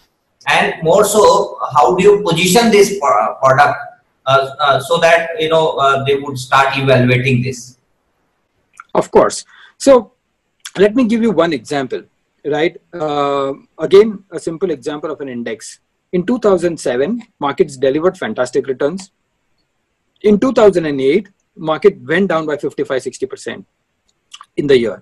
And 0.48 0.82
more 0.84 1.04
so 1.04 1.58
how 1.74 1.96
do 1.96 2.04
you 2.04 2.24
position 2.24 2.72
this 2.72 2.98
product 3.00 3.78
uh, 4.26 4.50
uh, 4.60 4.80
so 4.80 5.00
that 5.00 5.30
you 5.40 5.50
know 5.50 5.78
uh, 5.78 6.04
they 6.04 6.16
would 6.16 6.38
start 6.38 6.78
evaluating 6.78 7.44
this? 7.44 7.78
Of 8.96 9.12
course. 9.12 9.46
So 9.78 10.14
let 10.78 10.96
me 10.96 11.06
give 11.06 11.22
you 11.22 11.32
one 11.32 11.54
example 11.54 12.04
right? 12.46 12.78
Uh, 12.94 13.54
again, 13.80 14.24
a 14.32 14.40
simple 14.40 14.72
example 14.72 15.12
of 15.12 15.22
an 15.22 15.30
index. 15.30 15.80
in 16.14 16.26
2007, 16.26 17.22
markets 17.40 17.78
delivered 17.78 18.18
fantastic 18.18 18.68
returns. 18.68 19.12
In 20.24 20.40
2008, 20.40 21.30
market 21.56 22.02
went 22.02 22.28
down 22.30 22.46
by 22.46 22.58
55, 22.58 23.02
60% 23.02 23.66
in 24.58 24.68
the 24.68 24.78
year. 24.78 25.02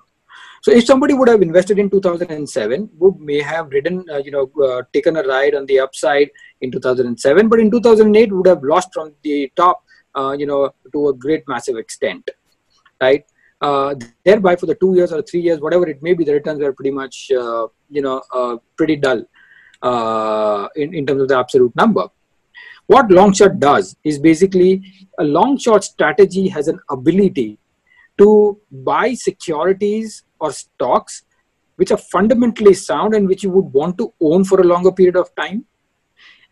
So 0.62 0.72
if 0.72 0.86
somebody 0.86 1.14
would 1.14 1.30
have 1.30 1.42
invested 1.42 1.80
in 1.80 1.90
2007, 1.90 2.90
would 2.98 3.20
may 3.20 3.42
have 3.42 3.70
ridden, 3.70 4.06
uh, 4.12 4.18
you 4.18 4.32
know, 4.32 4.52
uh, 4.64 4.84
taken 4.94 5.16
a 5.18 5.24
ride 5.24 5.56
on 5.56 5.66
the 5.66 5.80
upside 5.80 6.30
in 6.62 6.72
2007, 6.72 7.48
but 7.48 7.60
in 7.60 7.72
2008 7.72 8.32
would 8.32 8.48
have 8.48 8.64
lost 8.64 8.94
from 8.94 9.14
the 9.24 9.52
top, 9.56 9.84
uh, 10.16 10.36
you 10.38 10.46
know, 10.46 10.70
to 10.92 11.10
a 11.10 11.14
great 11.14 11.48
massive 11.48 11.78
extent, 11.78 12.30
right? 13.02 13.26
Uh, 13.62 13.94
thereby, 14.24 14.56
for 14.56 14.66
the 14.66 14.76
two 14.76 14.96
years 14.96 15.12
or 15.12 15.22
three 15.22 15.42
years, 15.42 15.60
whatever 15.60 15.88
it 15.88 16.02
may 16.02 16.14
be, 16.14 16.24
the 16.24 16.34
returns 16.34 16.60
were 16.60 16.72
pretty 16.72 16.92
much, 16.92 17.30
uh, 17.32 17.68
you 17.90 18.02
know, 18.02 18.22
uh, 18.34 18.56
pretty 18.78 18.96
dull 18.96 19.24
in 20.76 20.94
in 20.94 21.06
terms 21.06 21.22
of 21.22 21.28
the 21.28 21.38
absolute 21.38 21.76
number. 21.76 22.08
What 22.88 23.12
long 23.12 23.34
short 23.34 23.60
does 23.60 23.96
is 24.04 24.18
basically 24.18 24.84
a 25.20 25.24
long 25.24 25.58
short 25.58 25.84
strategy 25.84 26.48
has 26.48 26.68
an 26.68 26.80
ability 26.90 27.60
to 28.18 28.60
buy 28.72 29.14
securities 29.14 30.24
or 30.40 30.52
stocks 30.52 31.24
which 31.76 31.92
are 31.92 31.98
fundamentally 31.98 32.74
sound 32.74 33.14
and 33.14 33.28
which 33.28 33.44
you 33.44 33.50
would 33.52 33.72
want 33.72 33.98
to 33.98 34.14
own 34.20 34.44
for 34.44 34.60
a 34.60 34.64
longer 34.64 34.92
period 34.92 35.16
of 35.16 35.34
time. 35.36 35.66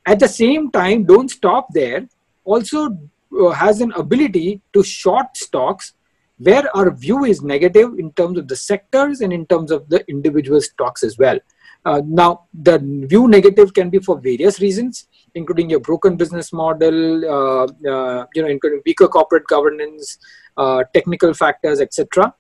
At 0.06 0.20
the 0.20 0.28
same 0.28 0.72
time, 0.72 1.04
don't 1.04 1.30
stop 1.30 1.68
there. 1.74 2.08
Also 2.46 2.98
uh, 3.38 3.50
has 3.50 3.82
an 3.82 3.92
ability 3.94 4.62
to 4.74 4.84
short 4.84 5.36
stocks 5.36 5.96
where 6.38 6.76
our 6.76 6.92
view 6.92 7.26
is 7.26 7.42
negative 7.42 7.98
in 7.98 8.12
terms 8.14 8.38
of 8.38 8.48
the 8.48 8.56
sectors 8.56 9.22
and 9.22 9.34
in 9.34 9.46
terms 9.48 9.72
of 9.72 9.90
the 9.90 10.04
individual 10.08 10.62
stocks 10.62 11.04
as 11.04 11.18
well. 11.18 11.40
Uh, 11.86 12.02
now, 12.06 12.46
the 12.54 12.80
view 13.08 13.28
negative 13.28 13.74
can 13.74 13.90
be 13.90 14.00
for 14.00 14.20
various 14.20 14.60
reasons, 14.60 15.08
including 15.36 15.70
your 15.70 15.80
broken 15.80 16.18
business 16.18 16.52
model, 16.52 17.26
uh, 17.26 17.66
uh 17.90 18.26
you 18.36 18.42
know, 18.42 18.48
including 18.48 18.82
weaker 18.86 19.08
corporate 19.08 19.48
governance, 19.48 20.18
uh, 20.58 20.84
technical 20.94 21.34
factors, 21.34 21.80
etc. 21.80 22.34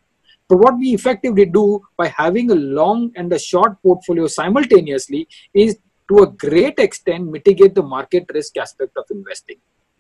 But 0.50 0.58
what 0.58 0.78
we 0.78 0.94
effectively 0.94 1.46
do 1.46 1.82
by 1.98 2.08
having 2.08 2.52
a 2.52 2.56
long 2.56 3.12
and 3.16 3.32
a 3.34 3.40
short 3.40 3.82
portfolio 3.82 4.28
simultaneously 4.28 5.28
is 5.54 5.78
to 6.10 6.24
a 6.24 6.28
great 6.28 6.80
extent 6.80 7.30
mitigate 7.30 7.76
the 7.76 7.84
market 7.84 8.26
risk 8.34 8.58
aspect 8.58 8.96
of 8.98 9.06
investing. 9.12 9.58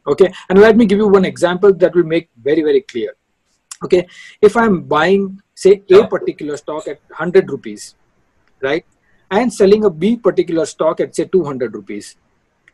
Okay, 0.08 0.32
and 0.50 0.60
let 0.60 0.78
me 0.78 0.86
give 0.86 1.00
you 1.00 1.08
one 1.08 1.26
example 1.26 1.74
that 1.74 1.94
will 1.94 2.04
make 2.04 2.30
very, 2.42 2.62
very 2.62 2.82
clear. 2.82 3.14
Okay, 3.84 4.08
if 4.42 4.58
I'm 4.58 4.82
buying, 4.82 5.42
say, 5.54 5.84
a 5.92 6.08
particular 6.08 6.58
stock 6.58 6.88
at 6.88 7.00
100 7.10 7.50
rupees, 7.50 7.96
right, 8.62 8.86
and 9.30 9.54
selling 9.54 9.86
a 9.86 9.90
B 9.90 10.18
particular 10.18 10.66
stock 10.66 11.00
at, 11.00 11.16
say, 11.16 11.26
200 11.26 11.74
rupees, 11.74 12.16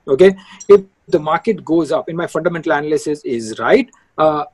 okay, 0.08 0.36
if 0.70 0.82
the 1.08 1.20
market 1.20 1.66
goes 1.66 1.92
up, 1.92 2.10
in 2.10 2.16
my 2.16 2.28
fundamental 2.28 2.72
analysis 2.72 3.22
is 3.26 3.60
right, 3.60 3.90
uh, 4.18 4.46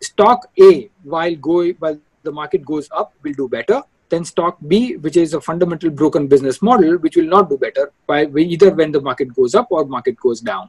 stock 0.00 0.50
A, 0.60 0.90
while 1.04 1.36
going, 1.36 1.76
while 1.78 1.98
the 2.24 2.32
market 2.32 2.64
goes 2.64 2.88
up 2.92 3.12
will 3.22 3.32
do 3.32 3.48
better 3.48 3.82
then 4.12 4.24
stock 4.24 4.58
B, 4.68 4.96
which 4.96 5.16
is 5.16 5.32
a 5.34 5.40
fundamental 5.40 5.90
broken 5.90 6.28
business 6.28 6.60
model, 6.60 6.98
which 6.98 7.16
will 7.16 7.30
not 7.36 7.48
do 7.48 7.56
better 7.56 7.90
by 8.06 8.26
either 8.26 8.70
when 8.70 8.92
the 8.92 9.00
market 9.00 9.34
goes 9.34 9.54
up 9.54 9.68
or 9.70 9.86
market 9.86 10.20
goes 10.20 10.40
down. 10.40 10.68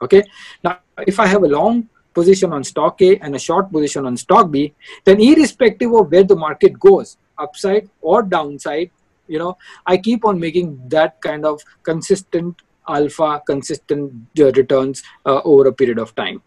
Okay. 0.00 0.22
Now, 0.62 0.78
if 1.06 1.18
I 1.18 1.26
have 1.26 1.42
a 1.42 1.48
long 1.48 1.88
position 2.14 2.52
on 2.52 2.64
stock 2.64 3.00
A 3.02 3.18
and 3.18 3.34
a 3.34 3.38
short 3.38 3.70
position 3.70 4.06
on 4.06 4.16
stock 4.16 4.50
B, 4.50 4.74
then 5.04 5.20
irrespective 5.20 5.92
of 5.92 6.10
where 6.10 6.24
the 6.24 6.36
market 6.36 6.78
goes, 6.78 7.16
upside 7.38 7.88
or 8.00 8.22
downside, 8.22 8.90
you 9.28 9.38
know, 9.38 9.56
I 9.86 9.96
keep 9.96 10.24
on 10.24 10.38
making 10.38 10.88
that 10.88 11.20
kind 11.20 11.44
of 11.44 11.60
consistent 11.82 12.62
alpha, 12.88 13.42
consistent 13.46 14.12
uh, 14.38 14.52
returns 14.52 15.02
uh, 15.24 15.40
over 15.44 15.68
a 15.68 15.72
period 15.72 15.98
of 15.98 16.14
time, 16.14 16.42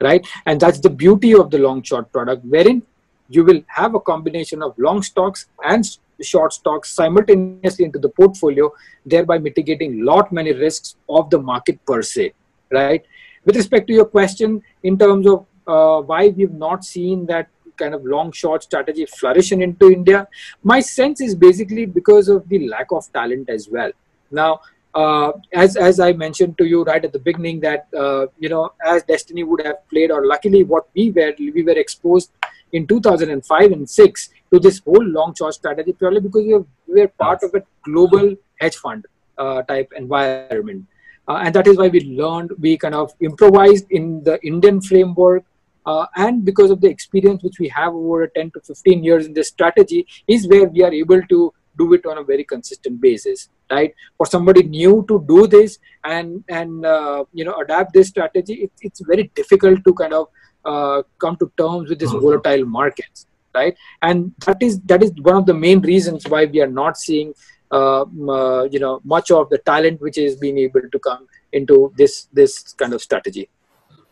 right? 0.00 0.26
And 0.44 0.60
that's 0.60 0.80
the 0.80 0.90
beauty 0.90 1.34
of 1.34 1.50
the 1.50 1.58
long 1.58 1.82
short 1.82 2.12
product, 2.12 2.44
wherein 2.44 2.82
you 3.28 3.44
will 3.44 3.62
have 3.68 3.94
a 3.94 4.00
combination 4.00 4.62
of 4.62 4.74
long 4.78 5.02
stocks 5.02 5.46
and 5.64 5.84
short 6.22 6.52
stocks 6.52 6.92
simultaneously 6.92 7.84
into 7.84 7.98
the 7.98 8.08
portfolio, 8.08 8.72
thereby 9.04 9.38
mitigating 9.38 10.04
lot 10.04 10.32
many 10.32 10.52
risks 10.52 10.96
of 11.08 11.30
the 11.30 11.38
market 11.38 11.84
per 11.86 12.02
se, 12.02 12.32
right? 12.70 13.04
With 13.46 13.56
respect 13.56 13.86
to 13.86 13.94
your 13.94 14.04
question 14.04 14.62
in 14.82 14.98
terms 14.98 15.26
of 15.26 15.46
uh, 15.66 16.02
why 16.02 16.28
we've 16.28 16.52
not 16.52 16.84
seen 16.84 17.26
that 17.26 17.48
kind 17.76 17.94
of 17.94 18.04
long 18.04 18.32
short 18.32 18.62
strategy 18.62 19.06
flourishing 19.06 19.62
into 19.62 19.90
India, 19.90 20.26
my 20.62 20.80
sense 20.80 21.20
is 21.20 21.34
basically 21.34 21.86
because 21.86 22.28
of 22.28 22.48
the 22.48 22.68
lack 22.68 22.90
of 22.90 23.10
talent 23.12 23.48
as 23.48 23.68
well. 23.68 23.92
Now, 24.30 24.60
uh, 24.94 25.32
as 25.52 25.76
as 25.76 26.00
I 26.00 26.12
mentioned 26.12 26.56
to 26.58 26.64
you 26.64 26.82
right 26.82 27.04
at 27.04 27.12
the 27.12 27.18
beginning, 27.18 27.60
that 27.60 27.86
uh, 27.96 28.26
you 28.38 28.48
know, 28.48 28.72
as 28.84 29.02
destiny 29.04 29.44
would 29.44 29.64
have 29.64 29.88
played, 29.90 30.10
or 30.10 30.26
luckily, 30.26 30.64
what 30.64 30.88
we 30.94 31.10
were 31.10 31.32
we 31.38 31.62
were 31.62 31.78
exposed 31.84 32.30
in 32.72 32.86
2005 32.86 33.72
and 33.72 33.88
6 33.88 34.28
to 34.52 34.58
this 34.58 34.80
whole 34.80 35.04
long 35.04 35.34
short 35.34 35.54
strategy 35.54 35.92
purely 35.92 36.20
because 36.20 36.44
we 36.44 36.54
were, 36.54 36.66
we 36.88 37.00
were 37.00 37.08
part 37.08 37.42
of 37.42 37.54
a 37.54 37.62
global 37.84 38.34
hedge 38.60 38.76
fund 38.76 39.06
uh, 39.38 39.62
type 39.62 39.92
environment. 39.96 40.86
Uh, 41.28 41.42
and 41.44 41.54
that 41.54 41.66
is 41.66 41.76
why 41.76 41.88
we 41.88 42.00
learned, 42.00 42.52
we 42.58 42.76
kind 42.76 42.94
of 42.94 43.12
improvised 43.20 43.86
in 43.90 44.22
the 44.22 44.40
Indian 44.44 44.80
framework. 44.80 45.44
Uh, 45.84 46.06
and 46.16 46.44
because 46.44 46.70
of 46.70 46.80
the 46.80 46.88
experience 46.88 47.42
which 47.42 47.58
we 47.60 47.68
have 47.68 47.94
over 47.94 48.26
10 48.28 48.50
to 48.52 48.60
15 48.60 49.04
years 49.04 49.26
in 49.26 49.32
this 49.32 49.48
strategy, 49.48 50.06
is 50.26 50.48
where 50.48 50.64
we 50.64 50.82
are 50.82 50.92
able 50.92 51.22
to 51.22 51.52
do 51.78 51.92
it 51.94 52.06
on 52.06 52.18
a 52.18 52.24
very 52.24 52.44
consistent 52.44 53.00
basis 53.00 53.48
right 53.70 53.94
for 54.16 54.26
somebody 54.26 54.62
new 54.62 55.04
to 55.08 55.24
do 55.28 55.46
this 55.46 55.78
and 56.04 56.44
and 56.48 56.84
uh, 56.86 57.24
you 57.32 57.44
know 57.44 57.54
adapt 57.60 57.92
this 57.92 58.08
strategy 58.08 58.54
it, 58.64 58.72
it's 58.80 59.00
very 59.00 59.30
difficult 59.34 59.84
to 59.84 59.92
kind 59.94 60.12
of 60.12 60.28
uh, 60.64 61.02
come 61.18 61.36
to 61.36 61.50
terms 61.58 61.88
with 61.88 61.98
this 61.98 62.10
mm-hmm. 62.10 62.20
volatile 62.20 62.64
markets 62.64 63.26
right 63.54 63.76
and 64.02 64.32
that 64.46 64.62
is 64.62 64.80
that 64.82 65.02
is 65.02 65.12
one 65.20 65.36
of 65.36 65.46
the 65.46 65.54
main 65.54 65.80
reasons 65.80 66.26
why 66.28 66.44
we 66.44 66.60
are 66.60 66.74
not 66.82 66.96
seeing 66.96 67.32
you 67.72 68.78
know 68.78 69.00
much 69.04 69.30
of 69.30 69.48
the 69.50 69.58
talent 69.58 70.00
which 70.00 70.18
is 70.18 70.36
being 70.36 70.58
able 70.58 70.82
to 70.92 70.98
come 70.98 71.26
into 71.52 71.92
this 71.96 72.28
this 72.32 72.72
kind 72.74 72.92
of 72.92 73.02
strategy 73.02 73.48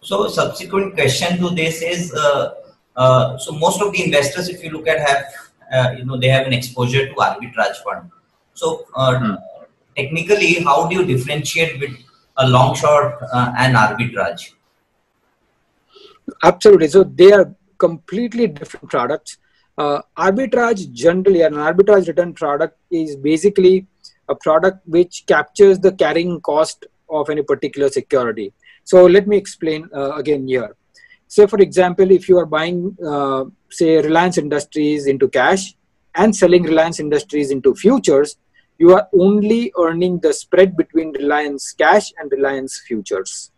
so 0.01 0.29
subsequent 0.29 0.95
question 0.95 1.39
to 1.39 1.51
this 1.51 1.83
is 1.83 2.13
uh, 2.15 2.55
uh, 2.97 3.39
so 3.39 3.53
most 3.53 3.81
of 3.83 3.93
the 3.93 4.05
investors 4.05 4.49
if 4.49 4.63
you 4.63 4.71
look 4.71 4.87
at 4.87 5.01
have 5.09 5.25
uh, 5.73 5.91
you 5.97 6.05
know 6.05 6.17
they 6.17 6.29
have 6.29 6.47
an 6.47 6.53
exposure 6.53 7.07
to 7.07 7.15
arbitrage 7.15 7.77
fund 7.85 8.11
so 8.55 8.87
mm-hmm. 8.97 9.35
technically 9.97 10.63
how 10.65 10.89
do 10.89 10.97
you 10.97 11.05
differentiate 11.05 11.81
with 11.81 11.97
a 12.39 12.49
long 12.49 12.75
short 12.75 13.19
and 13.33 13.77
arbitrage 13.77 14.55
Absolutely. 16.43 16.89
So 16.89 17.05
they 17.05 17.33
are 17.33 17.55
completely 17.79 18.47
different 18.47 18.91
products. 18.91 19.39
Uh, 19.77 20.01
arbitrage 20.17 20.93
generally, 20.93 21.43
an 21.43 21.55
arbitrage 21.55 22.07
return 22.07 22.33
product 22.33 22.79
is 22.91 23.17
basically 23.17 23.87
a 24.29 24.35
product 24.35 24.87
which 24.87 25.25
captures 25.27 25.79
the 25.79 25.93
carrying 25.93 26.41
cost 26.41 26.87
of 27.11 27.29
any 27.29 27.43
particular 27.43 27.89
security. 27.89 28.53
So 28.85 29.05
let 29.07 29.27
me 29.27 29.37
explain 29.37 29.89
uh, 29.95 30.13
again 30.13 30.47
here. 30.47 30.77
Say, 31.27 31.47
for 31.47 31.59
example, 31.59 32.11
if 32.11 32.29
you 32.29 32.39
are 32.39 32.47
buying, 32.47 32.97
uh, 33.05 33.45
say, 33.71 34.01
Reliance 34.01 34.39
Industries 34.39 35.07
into 35.07 35.29
cash 35.29 35.75
and 36.15 36.35
selling 36.35 36.63
Reliance 36.63 37.01
Industries 37.01 37.51
into 37.51 37.75
futures, 37.75 38.37
you 38.79 38.93
are 38.93 39.09
only 39.13 39.73
earning 39.79 40.21
the 40.21 40.33
spread 40.33 40.77
between 40.77 41.13
Reliance 41.13 41.73
cash 41.73 42.13
and 42.19 42.31
Reliance 42.31 42.83
futures. 42.87 43.51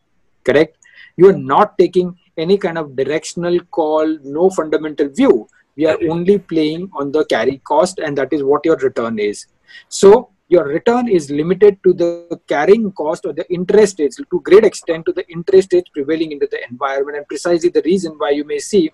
Correct? 0.45 0.79
You 1.17 1.29
are 1.29 1.39
not 1.39 1.77
taking 1.79 2.17
any 2.39 2.57
kind 2.57 2.79
of 2.79 2.97
directional 2.97 3.59
call, 3.71 4.07
no 4.23 4.49
fundamental 4.51 5.09
view. 5.09 5.49
We 5.77 5.87
are 5.87 5.99
only 6.09 6.39
playing 6.39 6.91
on 6.95 7.13
the 7.13 7.25
carry 7.27 7.59
cost, 7.59 7.99
and 7.99 8.17
that 8.19 8.33
is 8.33 8.43
what 8.43 8.65
your 8.65 8.77
return 8.77 9.19
is. 9.19 9.47
So 9.89 10.31
your 10.49 10.65
return 10.65 11.09
is 11.09 11.31
limited 11.31 11.79
to 11.85 11.93
the 11.93 12.41
carrying 12.47 12.93
cost 12.93 13.27
or 13.27 13.33
the 13.33 13.51
interest 13.53 13.99
rates 13.99 14.17
to 14.17 14.41
great 14.41 14.65
extent 14.65 15.05
to 15.07 15.13
the 15.13 15.27
interest 15.29 15.73
rates 15.73 15.91
prevailing 15.91 16.33
into 16.33 16.47
the 16.51 16.61
environment 16.71 17.17
and 17.17 17.27
precisely 17.27 17.69
the 17.69 17.83
reason 17.85 18.13
why 18.19 18.31
you 18.31 18.45
may 18.45 18.59
see 18.59 18.93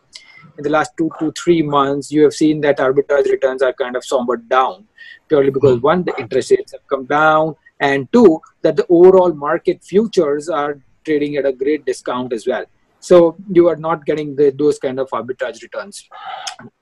in 0.56 0.64
the 0.64 0.70
last 0.70 0.92
two 0.96 1.10
to 1.18 1.30
three 1.32 1.60
months 1.60 2.10
you 2.10 2.22
have 2.22 2.32
seen 2.32 2.60
that 2.62 2.78
arbitrage 2.78 3.30
returns 3.30 3.60
are 3.60 3.74
kind 3.74 3.96
of 3.96 4.04
somewhat 4.04 4.48
down 4.48 4.86
purely 5.28 5.50
because 5.50 5.76
hmm. 5.76 5.82
one 5.82 6.04
the 6.04 6.14
interest 6.18 6.50
rates 6.50 6.72
have 6.72 6.86
come 6.88 7.04
down 7.04 7.54
and 7.80 8.10
two 8.12 8.40
that 8.62 8.76
the 8.76 8.86
overall 8.88 9.32
market 9.34 9.84
futures 9.84 10.48
are 10.48 10.80
trading 11.04 11.36
at 11.36 11.44
a 11.44 11.52
great 11.52 11.84
discount 11.84 12.32
as 12.32 12.46
well 12.46 12.64
so 13.02 13.36
you 13.50 13.68
are 13.68 13.76
not 13.76 14.06
getting 14.06 14.36
the, 14.36 14.54
those 14.56 14.78
kind 14.78 15.00
of 15.00 15.10
arbitrage 15.10 15.60
returns. 15.60 16.08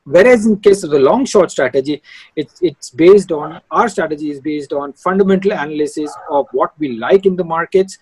Whereas 0.05 0.45
in 0.45 0.61
case 0.61 0.83
of 0.83 0.91
the 0.91 0.99
long 0.99 1.25
short 1.25 1.51
strategy, 1.51 2.03
it's, 2.37 2.59
it's 2.61 2.91
based 2.91 3.33
on, 3.33 3.61
our 3.71 3.89
strategy 3.89 4.31
is 4.31 4.39
based 4.39 4.75
on 4.75 4.93
fundamental 4.93 5.53
analysis 5.53 6.15
of 6.31 6.47
what 6.53 6.79
we 6.79 6.99
like 6.99 7.25
in 7.25 7.37
the 7.37 7.45
markets 7.45 7.99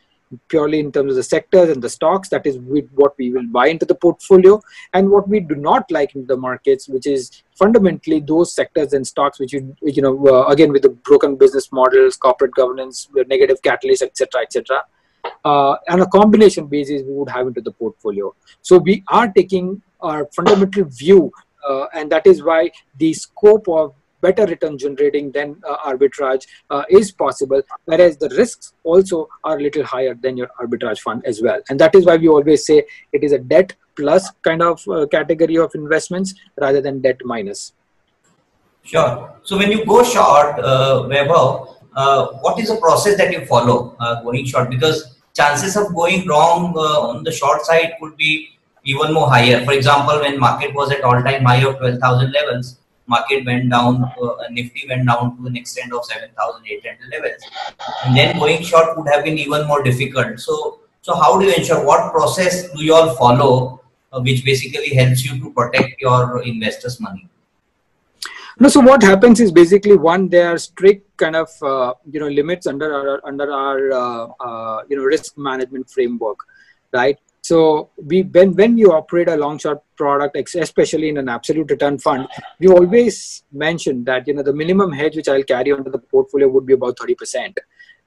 purely 0.49 0.81
in 0.81 0.93
terms 0.93 1.13
of 1.13 1.17
the 1.17 1.23
sectors 1.23 1.71
and 1.71 1.81
the 1.83 1.89
stocks. 1.89 2.29
That 2.29 2.45
is 2.45 2.59
what 2.95 3.15
we 3.19 3.31
will 3.31 3.47
buy 3.47 3.69
into 3.69 3.87
the 3.87 3.95
portfolio, 3.95 4.61
and 4.93 5.09
what 5.09 5.29
we 5.29 5.41
do 5.41 5.55
not 5.55 5.91
like 5.91 6.15
in 6.15 6.27
the 6.27 6.37
markets, 6.37 6.89
which 6.89 7.07
is 7.07 7.43
fundamentally 7.55 8.21
those 8.21 8.53
sectors 8.53 8.93
and 8.93 9.07
stocks 9.07 9.41
which 9.41 9.53
you 9.53 9.75
you 9.83 10.03
know 10.03 10.27
uh, 10.27 10.47
again 10.49 10.73
with 10.73 10.83
the 10.83 10.91
broken 10.91 11.37
business 11.37 11.73
models, 11.73 12.17
corporate 12.17 12.55
governance, 12.55 13.09
negative 13.27 13.63
catalysts, 13.63 14.03
etc., 14.03 14.43
etc. 14.43 14.83
Uh, 15.45 15.77
and 15.89 16.03
a 16.03 16.07
combination 16.07 16.67
basis 16.67 17.03
we 17.03 17.13
would 17.13 17.29
have 17.29 17.47
into 17.47 17.61
the 17.61 17.73
portfolio. 17.73 18.35
So 18.61 18.79
we 18.79 19.03
are 19.09 19.29
taking 19.29 19.83
our 20.01 20.27
fundamental 20.35 20.85
view, 20.85 21.33
uh, 21.69 21.87
and 21.95 22.11
that 22.13 22.27
is 22.27 22.43
why 22.43 22.71
the 22.99 23.15
scope 23.15 23.69
of 23.69 23.95
better 24.21 24.47
return 24.47 24.77
generating 24.79 25.31
than 25.33 25.61
uh, 25.69 25.77
arbitrage 25.79 26.45
uh, 26.71 26.83
is 26.91 27.13
possible 27.13 27.63
whereas 27.85 28.17
the 28.17 28.29
risks 28.37 28.73
also 28.85 29.29
are 29.45 29.59
a 29.59 29.63
little 29.63 29.85
higher 29.85 30.15
than 30.15 30.37
your 30.37 30.49
arbitrage 30.61 30.99
fund 30.99 31.25
as 31.25 31.41
well. 31.41 31.61
And 31.69 31.79
that 31.81 31.95
is 31.95 32.05
why 32.05 32.17
we 32.17 32.29
always 32.29 32.67
say 32.67 32.85
it 33.13 33.23
is 33.23 33.33
a 33.33 33.39
debt 33.39 33.75
plus 33.97 34.31
kind 34.43 34.63
of 34.63 34.87
uh, 34.89 35.07
category 35.07 35.57
of 35.57 35.71
investments 35.75 36.35
rather 36.61 36.81
than 36.81 37.01
debt 37.01 37.21
minus. 37.25 37.73
Sure. 38.83 39.35
So 39.43 39.59
when 39.59 39.71
you 39.71 39.85
go 39.85 40.03
short 40.03 40.59
uh, 40.59 41.07
uh, 41.09 41.67
what 42.41 42.59
is 42.59 42.69
the 42.69 42.77
process 42.77 43.17
that 43.17 43.33
you 43.33 43.45
follow 43.47 43.97
uh, 44.01 44.23
going 44.23 44.45
short 44.45 44.71
because 44.71 45.19
chances 45.35 45.77
of 45.77 45.95
going 45.95 46.27
wrong 46.27 46.75
uh, 46.77 47.01
on 47.09 47.25
the 47.25 47.33
short 47.33 47.65
side 47.65 47.95
could 48.01 48.17
be 48.17 48.51
even 48.85 49.13
more 49.13 49.29
higher 49.29 49.65
for 49.65 49.73
example 49.73 50.21
when 50.21 50.39
market 50.39 50.75
was 50.75 50.91
at 50.91 51.03
all 51.03 51.23
time 51.23 51.45
high 51.45 51.63
of 51.71 51.79
12000 51.79 52.33
levels 52.33 52.79
market 53.09 53.45
went 53.45 53.71
down, 53.71 54.05
uh, 54.05 54.49
Nifty 54.51 54.87
went 54.89 55.07
down 55.07 55.37
to 55.39 55.47
an 55.47 55.57
extent 55.57 55.93
of 55.93 56.05
7,800 56.05 57.11
levels. 57.11 57.43
And 58.05 58.17
then 58.17 58.39
going 58.39 58.63
short 58.63 58.97
would 58.97 59.09
have 59.09 59.25
been 59.25 59.39
even 59.39 59.67
more 59.67 59.83
difficult. 59.83 60.39
So, 60.39 60.81
so 61.03 61.15
how 61.15 61.39
do 61.39 61.47
you 61.47 61.55
ensure 61.55 61.85
what 61.85 62.13
process 62.13 62.71
do 62.71 62.85
you 62.85 62.95
all 62.95 63.15
follow, 63.17 63.81
uh, 64.13 64.21
which 64.21 64.45
basically 64.45 64.95
helps 64.95 65.25
you 65.25 65.41
to 65.41 65.51
protect 65.53 66.01
your 66.01 66.43
investors' 66.43 67.01
money? 67.01 67.29
No, 68.61 68.69
so 68.69 68.81
what 68.81 69.03
happens 69.05 69.39
is 69.41 69.53
basically 69.53 69.97
one, 69.97 70.29
there 70.29 70.53
are 70.53 70.59
strict 70.59 71.17
kind 71.17 71.37
of 71.37 71.49
uh, 71.63 71.95
you 72.11 72.19
know 72.19 72.27
limits 72.29 72.67
under 72.67 72.93
our 72.93 73.21
under 73.25 73.53
our 73.53 73.93
uh, 73.93 74.27
uh, 74.41 74.83
you 74.89 74.97
know 74.97 75.05
risk 75.05 75.39
management 75.39 75.89
framework, 75.89 76.39
right? 76.93 77.17
So 77.43 77.91
we 77.97 78.23
when 78.23 78.55
when 78.55 78.77
you 78.77 78.93
operate 78.93 79.29
a 79.29 79.37
long 79.37 79.59
short 79.59 79.81
product, 79.97 80.37
especially 80.37 81.09
in 81.09 81.19
an 81.19 81.29
absolute 81.29 81.71
return 81.71 81.99
fund, 81.99 82.27
we 82.59 82.67
always 82.67 83.45
mention 83.53 84.03
that 84.05 84.27
you 84.27 84.35
know 84.35 84.43
the 84.43 84.53
minimum 84.53 84.91
hedge 84.91 85.15
which 85.15 85.29
I'll 85.29 85.45
carry 85.45 85.71
onto 85.71 85.93
the 85.93 85.99
portfolio 85.99 86.49
would 86.49 86.67
be 86.67 86.73
about 86.73 86.99
thirty 86.99 87.15
percent, 87.15 87.57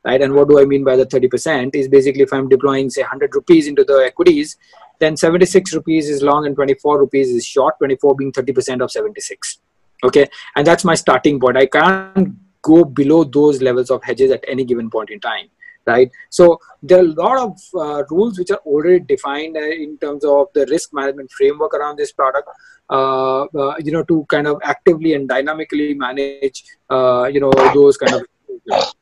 right? 0.03 0.21
And 0.21 0.33
what 0.33 0.49
do 0.49 0.59
I 0.59 0.65
mean 0.65 0.83
by 0.83 0.97
the 0.97 1.05
thirty 1.05 1.29
percent 1.29 1.75
is 1.75 1.87
basically 1.87 2.23
if 2.23 2.33
I'm 2.33 2.49
deploying 2.49 2.89
say 2.89 3.03
hundred 3.03 3.33
rupees 3.35 3.67
into 3.69 3.85
the 3.85 4.03
equities, 4.05 4.57
then 4.99 5.15
seventy 5.15 5.45
six 5.45 5.73
rupees 5.73 6.09
is 6.09 6.21
long 6.21 6.45
and 6.45 6.57
twenty 6.57 6.73
four 6.73 6.99
rupees 6.99 7.29
is 7.29 7.45
short. 7.45 7.77
Twenty 7.77 7.95
four 7.95 8.17
being 8.17 8.33
thirty 8.33 8.51
percent 8.51 8.81
of 8.81 8.91
seventy 8.91 9.21
six, 9.21 9.60
okay? 10.03 10.27
And 10.55 10.65
that's 10.65 10.83
my 10.83 10.95
starting 10.95 11.39
point. 11.39 11.57
I 11.57 11.65
can't 11.65 12.35
go 12.61 12.83
below 12.83 13.23
those 13.23 13.61
levels 13.61 13.89
of 13.89 14.03
hedges 14.03 14.31
at 14.31 14.43
any 14.47 14.63
given 14.63 14.89
point 14.89 15.09
in 15.09 15.19
time 15.19 15.47
right? 15.85 16.11
So 16.29 16.59
there 16.83 16.99
are 16.99 17.01
a 17.01 17.07
lot 17.07 17.37
of 17.37 17.59
uh, 17.75 18.03
rules 18.09 18.37
which 18.37 18.51
are 18.51 18.61
already 18.65 18.99
defined 18.99 19.57
uh, 19.57 19.61
in 19.61 19.97
terms 19.97 20.23
of 20.23 20.47
the 20.53 20.65
risk 20.69 20.93
management 20.93 21.31
framework 21.31 21.73
around 21.73 21.97
this 21.97 22.11
product. 22.11 22.47
Uh, 22.89 23.43
uh 23.43 23.75
you 23.79 23.91
know, 23.91 24.03
to 24.03 24.25
kind 24.29 24.47
of 24.47 24.59
actively 24.63 25.13
and 25.13 25.29
dynamically 25.29 25.93
manage, 25.93 26.63
uh, 26.89 27.29
you 27.31 27.39
know, 27.39 27.51
those 27.73 27.97
kind 27.97 28.13
of 28.15 28.25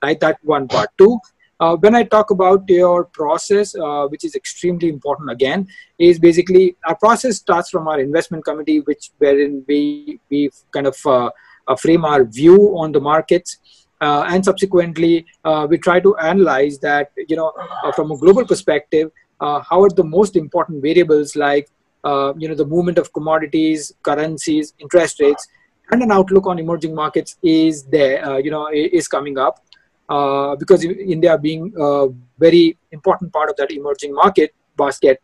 right. 0.04 0.20
That 0.20 0.38
one 0.44 0.68
part. 0.68 0.90
Two, 0.98 1.20
uh, 1.60 1.76
when 1.76 1.96
I 1.96 2.04
talk 2.04 2.32
about 2.32 2.64
your 2.70 3.06
process, 3.06 3.76
uh, 3.76 4.08
which 4.08 4.24
is 4.24 4.36
extremely 4.36 4.90
important 4.90 5.30
again, 5.30 5.68
is 5.98 6.20
basically 6.20 6.76
our 6.86 6.96
process 6.96 7.38
starts 7.38 7.70
from 7.70 7.88
our 7.88 8.00
investment 8.00 8.46
committee, 8.46 8.80
which 8.82 9.12
wherein 9.18 9.64
we 9.68 10.20
we 10.30 10.50
kind 10.72 10.88
of 10.88 10.98
uh, 11.06 11.30
frame 11.76 12.06
our 12.06 12.24
view 12.24 12.78
on 12.78 12.92
the 12.92 13.00
markets. 13.00 13.58
Uh, 14.02 14.24
and 14.30 14.46
subsequently 14.46 15.26
uh, 15.44 15.68
we 15.70 15.78
try 15.78 16.00
to 16.00 16.16
analyze 16.18 16.80
that 16.80 17.12
you 17.28 17.36
know 17.36 17.52
uh, 17.84 17.92
from 17.92 18.12
a 18.12 18.18
global 18.18 18.46
perspective 18.46 19.12
uh, 19.42 19.62
how 19.70 19.82
are 19.82 19.90
the 19.90 20.04
most 20.04 20.38
important 20.38 20.82
variables 20.82 21.36
like 21.36 21.70
uh, 22.06 22.34
you 22.38 22.48
know 22.48 22.56
the 22.56 22.66
movement 22.66 22.98
of 22.98 23.12
commodities 23.12 23.92
currencies 24.04 24.74
interest 24.80 25.20
rates 25.20 25.50
and 25.92 26.02
an 26.02 26.14
outlook 26.14 26.48
on 26.48 26.60
emerging 26.60 26.96
markets 26.96 27.36
is 27.44 27.84
there 27.88 28.26
uh, 28.26 28.38
you 28.38 28.50
know 28.50 28.70
is 28.72 29.10
coming 29.10 29.38
up 29.38 29.66
Uh, 30.10 30.56
because 30.56 30.84
india 30.84 31.38
being 31.38 31.72
a 31.78 32.08
very 32.40 32.76
important 32.92 33.32
part 33.32 33.50
of 33.50 33.56
that 33.58 33.72
emerging 33.72 34.14
market 34.22 34.56
basket 34.76 35.22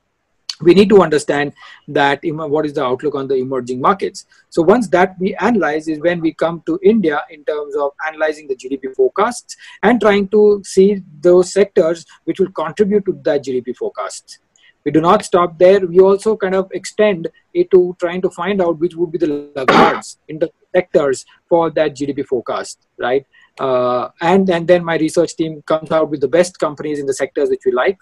we 0.61 0.73
need 0.73 0.89
to 0.89 1.01
understand 1.01 1.53
that 1.87 2.19
what 2.23 2.65
is 2.65 2.73
the 2.73 2.83
outlook 2.83 3.15
on 3.15 3.27
the 3.27 3.35
emerging 3.35 3.81
markets. 3.81 4.25
So 4.49 4.61
once 4.61 4.87
that 4.89 5.15
we 5.19 5.35
analyze 5.35 5.87
is 5.87 5.99
when 5.99 6.21
we 6.21 6.33
come 6.33 6.63
to 6.65 6.79
india 6.83 7.23
in 7.29 7.43
terms 7.43 7.75
of 7.75 7.91
analyzing 8.07 8.47
the 8.47 8.55
gdp 8.55 8.95
forecasts 8.95 9.57
and 9.83 9.99
trying 9.99 10.27
to 10.29 10.61
see 10.63 11.03
those 11.21 11.51
sectors 11.51 12.05
which 12.23 12.39
will 12.39 12.51
contribute 12.51 13.05
to 13.05 13.19
that 13.23 13.43
gdp 13.43 13.75
forecasts. 13.75 14.39
We 14.85 14.91
do 14.91 15.01
not 15.01 15.25
stop 15.25 15.57
there. 15.57 15.79
We 15.79 15.99
also 15.99 16.37
kind 16.37 16.53
of 16.53 16.69
extend 16.71 17.27
it 17.55 17.71
to 17.71 17.95
trying 17.99 18.21
to 18.21 18.29
find 18.29 18.61
out 18.61 18.79
which 18.79 18.95
would 18.95 19.11
be 19.11 19.17
the 19.17 19.51
laggards 19.55 20.19
in 20.27 20.37
the 20.37 20.51
sectors 20.75 21.25
for 21.49 21.69
that 21.71 21.95
gdp 21.95 22.25
forecast 22.27 22.87
right 22.97 23.25
uh, 23.59 24.09
and 24.21 24.49
and 24.49 24.67
then 24.67 24.83
my 24.83 24.97
research 24.97 25.35
team 25.35 25.61
comes 25.65 25.91
out 25.91 26.09
with 26.09 26.21
the 26.21 26.27
best 26.27 26.59
companies 26.59 26.99
in 26.99 27.05
the 27.05 27.13
sectors 27.13 27.49
which 27.49 27.61
we 27.65 27.71
like 27.71 27.97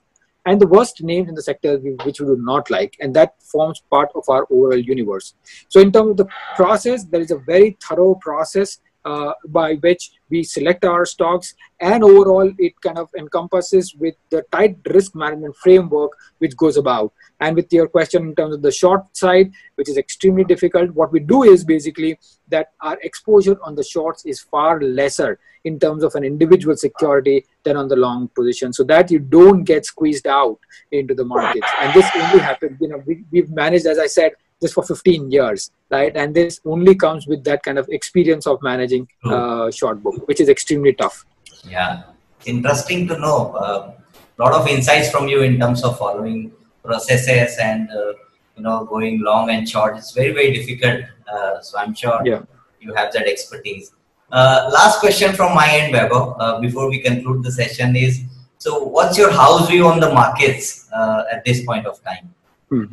and 0.45 0.59
the 0.59 0.67
worst 0.67 1.01
names 1.01 1.29
in 1.29 1.35
the 1.35 1.41
sector 1.41 1.77
which 1.77 2.19
we 2.19 2.25
do 2.25 2.37
not 2.39 2.69
like. 2.69 2.97
And 2.99 3.15
that 3.15 3.41
forms 3.41 3.81
part 3.89 4.09
of 4.15 4.23
our 4.27 4.45
overall 4.49 4.77
universe. 4.77 5.35
So 5.69 5.79
in 5.79 5.91
terms 5.91 6.11
of 6.11 6.17
the 6.17 6.27
process 6.55 7.05
there 7.05 7.21
is 7.21 7.31
a 7.31 7.37
very 7.37 7.77
thorough 7.81 8.15
process 8.15 8.79
uh, 9.05 9.33
by 9.47 9.75
which 9.75 10.11
we 10.29 10.43
select 10.43 10.85
our 10.85 11.05
stocks 11.05 11.53
and 11.79 12.03
overall 12.03 12.51
it 12.57 12.79
kind 12.81 12.97
of 12.97 13.09
encompasses 13.17 13.93
with 13.95 14.15
the 14.29 14.43
tight 14.51 14.77
risk 14.89 15.15
management 15.15 15.55
framework 15.57 16.11
which 16.39 16.55
goes 16.57 16.77
about. 16.77 17.13
And 17.39 17.55
with 17.55 17.71
your 17.73 17.87
question 17.87 18.23
in 18.29 18.35
terms 18.35 18.55
of 18.55 18.61
the 18.61 18.71
short 18.71 19.15
side 19.15 19.51
which 19.75 19.89
is 19.89 19.97
extremely 19.97 20.43
difficult 20.43 20.91
what 20.91 21.11
we 21.11 21.19
do 21.19 21.43
is 21.43 21.63
basically 21.63 22.17
that 22.49 22.71
our 22.81 22.97
exposure 23.01 23.57
on 23.63 23.75
the 23.75 23.83
shorts 23.83 24.25
is 24.25 24.39
far 24.39 24.81
lesser 24.81 25.39
in 25.65 25.79
terms 25.79 26.03
of 26.03 26.13
an 26.15 26.23
individual 26.23 26.75
security 26.75 27.45
than 27.63 27.77
on 27.77 27.87
the 27.87 27.95
long 27.95 28.27
position. 28.29 28.73
So 28.73 28.83
that 28.83 29.09
you 29.09 29.19
don't 29.19 29.63
get 29.63 29.85
squeezed 29.85 30.27
out 30.27 30.59
into 30.91 31.13
the 31.13 31.23
markets. 31.23 31.67
And 31.79 31.93
this 31.93 32.09
only 32.15 32.39
happens 32.39 32.77
you 32.79 32.87
know 32.87 33.01
we, 33.05 33.23
we've 33.31 33.49
managed 33.49 33.85
as 33.85 33.99
i 33.99 34.05
said 34.05 34.31
this 34.63 34.73
for 34.73 34.83
15 34.83 35.29
years, 35.29 35.69
right? 35.91 36.15
And 36.15 36.33
this 36.33 36.59
only 36.65 36.95
comes 36.95 37.27
with 37.27 37.43
that 37.43 37.61
kind 37.61 37.77
of 37.77 37.87
experience 37.89 38.47
of 38.47 38.57
managing 38.63 39.07
uh, 39.25 39.69
short 39.69 40.01
book, 40.01 40.27
which 40.27 40.41
is 40.41 40.49
extremely 40.49 40.93
tough. 40.93 41.25
Yeah, 41.69 42.03
interesting 42.45 43.07
to 43.09 43.19
know. 43.19 43.53
A 43.55 43.59
uh, 43.59 43.93
lot 44.39 44.53
of 44.53 44.67
insights 44.67 45.11
from 45.11 45.27
you 45.27 45.43
in 45.43 45.59
terms 45.59 45.83
of 45.83 45.97
following 45.97 46.51
processes 46.83 47.57
and 47.61 47.89
uh, 47.91 48.13
you 48.57 48.63
know 48.63 48.85
going 48.85 49.21
long 49.21 49.49
and 49.49 49.69
short. 49.69 49.97
It's 49.97 50.11
very 50.11 50.33
very 50.33 50.53
difficult. 50.53 51.03
Uh, 51.31 51.61
so 51.61 51.77
I'm 51.77 51.93
sure 51.93 52.19
yeah. 52.25 52.41
you 52.79 52.93
have 52.93 53.13
that 53.13 53.27
expertise. 53.27 53.91
Uh, 54.31 54.69
last 54.73 54.99
question 54.99 55.33
from 55.33 55.53
my 55.53 55.69
end, 55.69 55.93
Vaibhav, 55.93 56.35
uh, 56.39 56.59
before 56.59 56.89
we 56.89 56.99
conclude 56.99 57.43
the 57.43 57.51
session 57.51 57.95
is: 57.95 58.23
so 58.57 58.83
what's 58.83 59.17
your 59.17 59.31
house 59.31 59.69
view 59.69 59.87
on 59.87 59.99
the 59.99 60.11
markets 60.11 60.89
at 61.31 61.45
this 61.45 61.63
point 61.65 61.85
of 61.85 62.03
time? 62.03 62.33
Hmm. 62.69 62.85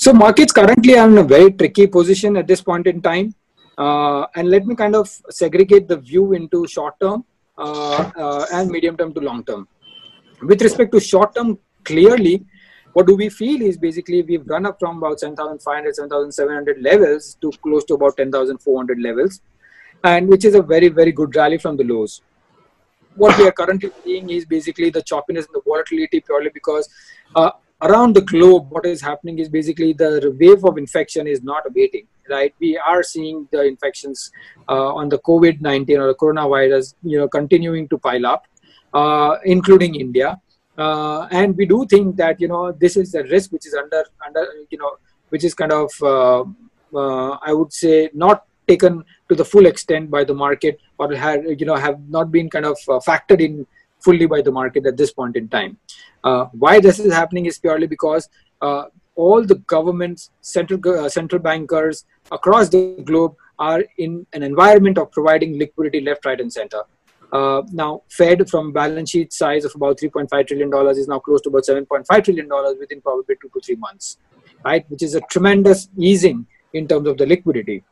So 0.00 0.12
markets 0.12 0.52
currently 0.52 0.96
are 0.96 1.10
in 1.10 1.18
a 1.18 1.24
very 1.24 1.52
tricky 1.52 1.88
position 1.88 2.36
at 2.36 2.46
this 2.46 2.60
point 2.60 2.86
in 2.86 3.02
time. 3.02 3.34
Uh, 3.76 4.26
and 4.36 4.48
let 4.48 4.64
me 4.64 4.76
kind 4.76 4.94
of 4.94 5.08
segregate 5.28 5.88
the 5.88 5.96
view 5.96 6.34
into 6.34 6.68
short 6.68 6.94
term 7.00 7.24
uh, 7.58 8.08
uh, 8.16 8.46
and 8.52 8.70
medium 8.70 8.96
term 8.96 9.12
to 9.14 9.20
long 9.20 9.42
term. 9.42 9.66
With 10.40 10.62
respect 10.62 10.92
to 10.92 11.00
short 11.00 11.34
term, 11.34 11.58
clearly, 11.82 12.44
what 12.92 13.08
do 13.08 13.16
we 13.16 13.28
feel 13.28 13.60
is 13.60 13.76
basically 13.76 14.22
we've 14.22 14.46
run 14.46 14.66
up 14.66 14.78
from 14.78 14.98
about 14.98 15.18
7,500, 15.18 15.96
7,700 15.96 16.80
levels 16.80 17.36
to 17.40 17.50
close 17.60 17.84
to 17.86 17.94
about 17.94 18.16
10,400 18.18 19.00
levels, 19.00 19.40
and 20.04 20.28
which 20.28 20.44
is 20.44 20.54
a 20.54 20.62
very, 20.62 20.88
very 20.88 21.10
good 21.10 21.34
rally 21.34 21.58
from 21.58 21.76
the 21.76 21.82
lows. 21.82 22.22
What 23.16 23.36
we 23.36 23.48
are 23.48 23.52
currently 23.52 23.90
seeing 24.04 24.30
is 24.30 24.44
basically 24.44 24.90
the 24.90 25.02
choppiness 25.02 25.46
and 25.46 25.54
the 25.54 25.62
volatility 25.66 26.20
purely 26.20 26.50
because 26.50 26.88
uh, 27.34 27.50
around 27.82 28.14
the 28.14 28.20
globe 28.22 28.70
what 28.70 28.84
is 28.84 29.00
happening 29.00 29.38
is 29.38 29.48
basically 29.48 29.92
the 29.92 30.34
wave 30.40 30.64
of 30.64 30.78
infection 30.78 31.26
is 31.26 31.42
not 31.42 31.64
abating 31.66 32.06
right? 32.28 32.54
We 32.60 32.76
are 32.78 33.02
seeing 33.02 33.48
the 33.50 33.62
infections 33.62 34.30
uh, 34.68 34.94
on 34.94 35.08
the 35.08 35.18
covid-19 35.18 35.98
or 35.98 36.06
the 36.08 36.14
coronavirus 36.14 36.94
you 37.02 37.18
know 37.18 37.28
continuing 37.28 37.88
to 37.88 37.98
pile 37.98 38.26
up 38.26 38.44
uh, 38.94 39.36
including 39.44 39.94
india. 39.94 40.40
Uh, 40.76 41.26
and 41.32 41.56
we 41.56 41.66
do 41.66 41.84
think 41.86 42.16
that 42.16 42.40
you 42.40 42.48
know 42.48 42.70
this 42.72 42.96
is 42.96 43.14
a 43.14 43.24
risk 43.24 43.50
which 43.50 43.66
is 43.66 43.74
under 43.74 44.04
under 44.24 44.44
you 44.70 44.78
know 44.78 44.92
which 45.30 45.44
is 45.44 45.52
kind 45.52 45.72
of 45.72 45.90
uh, 46.02 46.44
uh, 46.94 47.30
i 47.42 47.52
would 47.52 47.72
say 47.72 48.08
not 48.14 48.44
taken 48.68 49.02
to 49.28 49.34
the 49.34 49.44
full 49.44 49.66
extent 49.66 50.08
by 50.10 50.22
the 50.22 50.34
market 50.34 50.78
or 50.98 51.12
had 51.14 51.42
you 51.60 51.66
know 51.66 51.74
have 51.74 51.98
not 52.08 52.30
been 52.30 52.48
kind 52.48 52.64
of 52.64 52.78
uh, 52.88 53.00
factored 53.08 53.40
in 53.40 53.66
fully 54.00 54.26
by 54.26 54.40
the 54.42 54.52
market 54.52 54.86
at 54.86 54.96
this 54.96 55.12
point 55.12 55.36
in 55.36 55.48
time. 55.48 55.76
Uh, 56.24 56.46
why 56.52 56.80
this 56.80 56.98
is 56.98 57.12
happening 57.12 57.46
is 57.46 57.58
purely 57.58 57.86
because 57.86 58.28
uh, 58.60 58.84
all 59.14 59.44
the 59.44 59.56
governments, 59.74 60.30
central 60.40 60.80
uh, 60.88 61.08
central 61.08 61.40
bankers 61.42 62.04
across 62.30 62.68
the 62.68 63.02
globe 63.04 63.34
are 63.58 63.84
in 63.98 64.24
an 64.32 64.42
environment 64.42 64.98
of 64.98 65.10
providing 65.10 65.58
liquidity 65.58 66.00
left, 66.00 66.24
right, 66.24 66.40
and 66.40 66.52
center. 66.52 66.82
Uh, 67.32 67.62
now, 67.72 68.02
Fed 68.08 68.48
from 68.48 68.72
balance 68.72 69.10
sheet 69.10 69.32
size 69.32 69.64
of 69.64 69.74
about 69.74 69.98
3.5 69.98 70.46
trillion 70.46 70.70
dollars 70.70 70.96
is 70.96 71.08
now 71.08 71.18
close 71.18 71.42
to 71.42 71.50
about 71.50 71.64
7.5 71.64 72.24
trillion 72.24 72.48
dollars 72.48 72.76
within 72.78 73.00
probably 73.00 73.34
two 73.42 73.50
to 73.52 73.60
three 73.60 73.76
months, 73.76 74.18
right? 74.64 74.88
Which 74.88 75.02
is 75.02 75.14
a 75.14 75.20
tremendous 75.32 75.88
easing 75.98 76.46
in 76.72 76.86
terms 76.88 77.08
of 77.08 77.18
the 77.18 77.26
liquidity. 77.26 77.82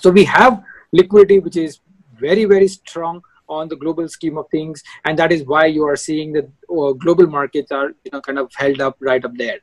So 0.00 0.10
we 0.10 0.24
have 0.24 0.62
liquidity 0.92 1.38
which 1.38 1.56
is 1.56 1.80
very 2.18 2.44
very 2.44 2.68
strong 2.68 3.22
on 3.48 3.68
the 3.68 3.76
global 3.76 4.08
scheme 4.08 4.38
of 4.38 4.46
things, 4.50 4.82
and 5.04 5.18
that 5.18 5.32
is 5.32 5.44
why 5.44 5.66
you 5.66 5.86
are 5.86 5.96
seeing 5.96 6.32
that 6.32 6.48
uh, 6.70 6.92
global 6.92 7.26
markets 7.26 7.72
are 7.72 7.88
you 8.04 8.10
know 8.12 8.20
kind 8.20 8.38
of 8.38 8.50
held 8.54 8.80
up 8.80 8.96
right 9.00 9.24
up 9.24 9.34
there, 9.36 9.60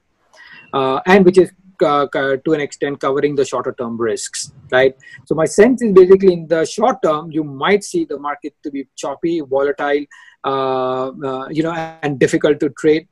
uh, 0.73 0.99
and 1.05 1.25
which 1.25 1.37
is 1.37 1.51
uh, 1.81 2.07
to 2.07 2.53
an 2.53 2.61
extent 2.61 2.99
covering 2.99 3.35
the 3.35 3.43
shorter 3.43 3.75
term 3.77 3.97
risks 3.97 4.53
right? 4.71 4.95
So 5.25 5.35
my 5.35 5.45
sense 5.45 5.81
is 5.81 5.91
basically 5.91 6.31
in 6.31 6.47
the 6.47 6.65
short 6.65 7.01
term 7.03 7.31
you 7.31 7.43
might 7.43 7.83
see 7.83 8.05
the 8.05 8.17
market 8.17 8.53
to 8.63 8.71
be 8.71 8.87
choppy 8.95 9.41
volatile 9.41 10.05
uh, 10.45 11.07
uh, 11.07 11.47
you 11.49 11.63
know 11.63 11.73
and 11.73 12.19
difficult 12.19 12.59
to 12.59 12.69
trade. 12.69 13.07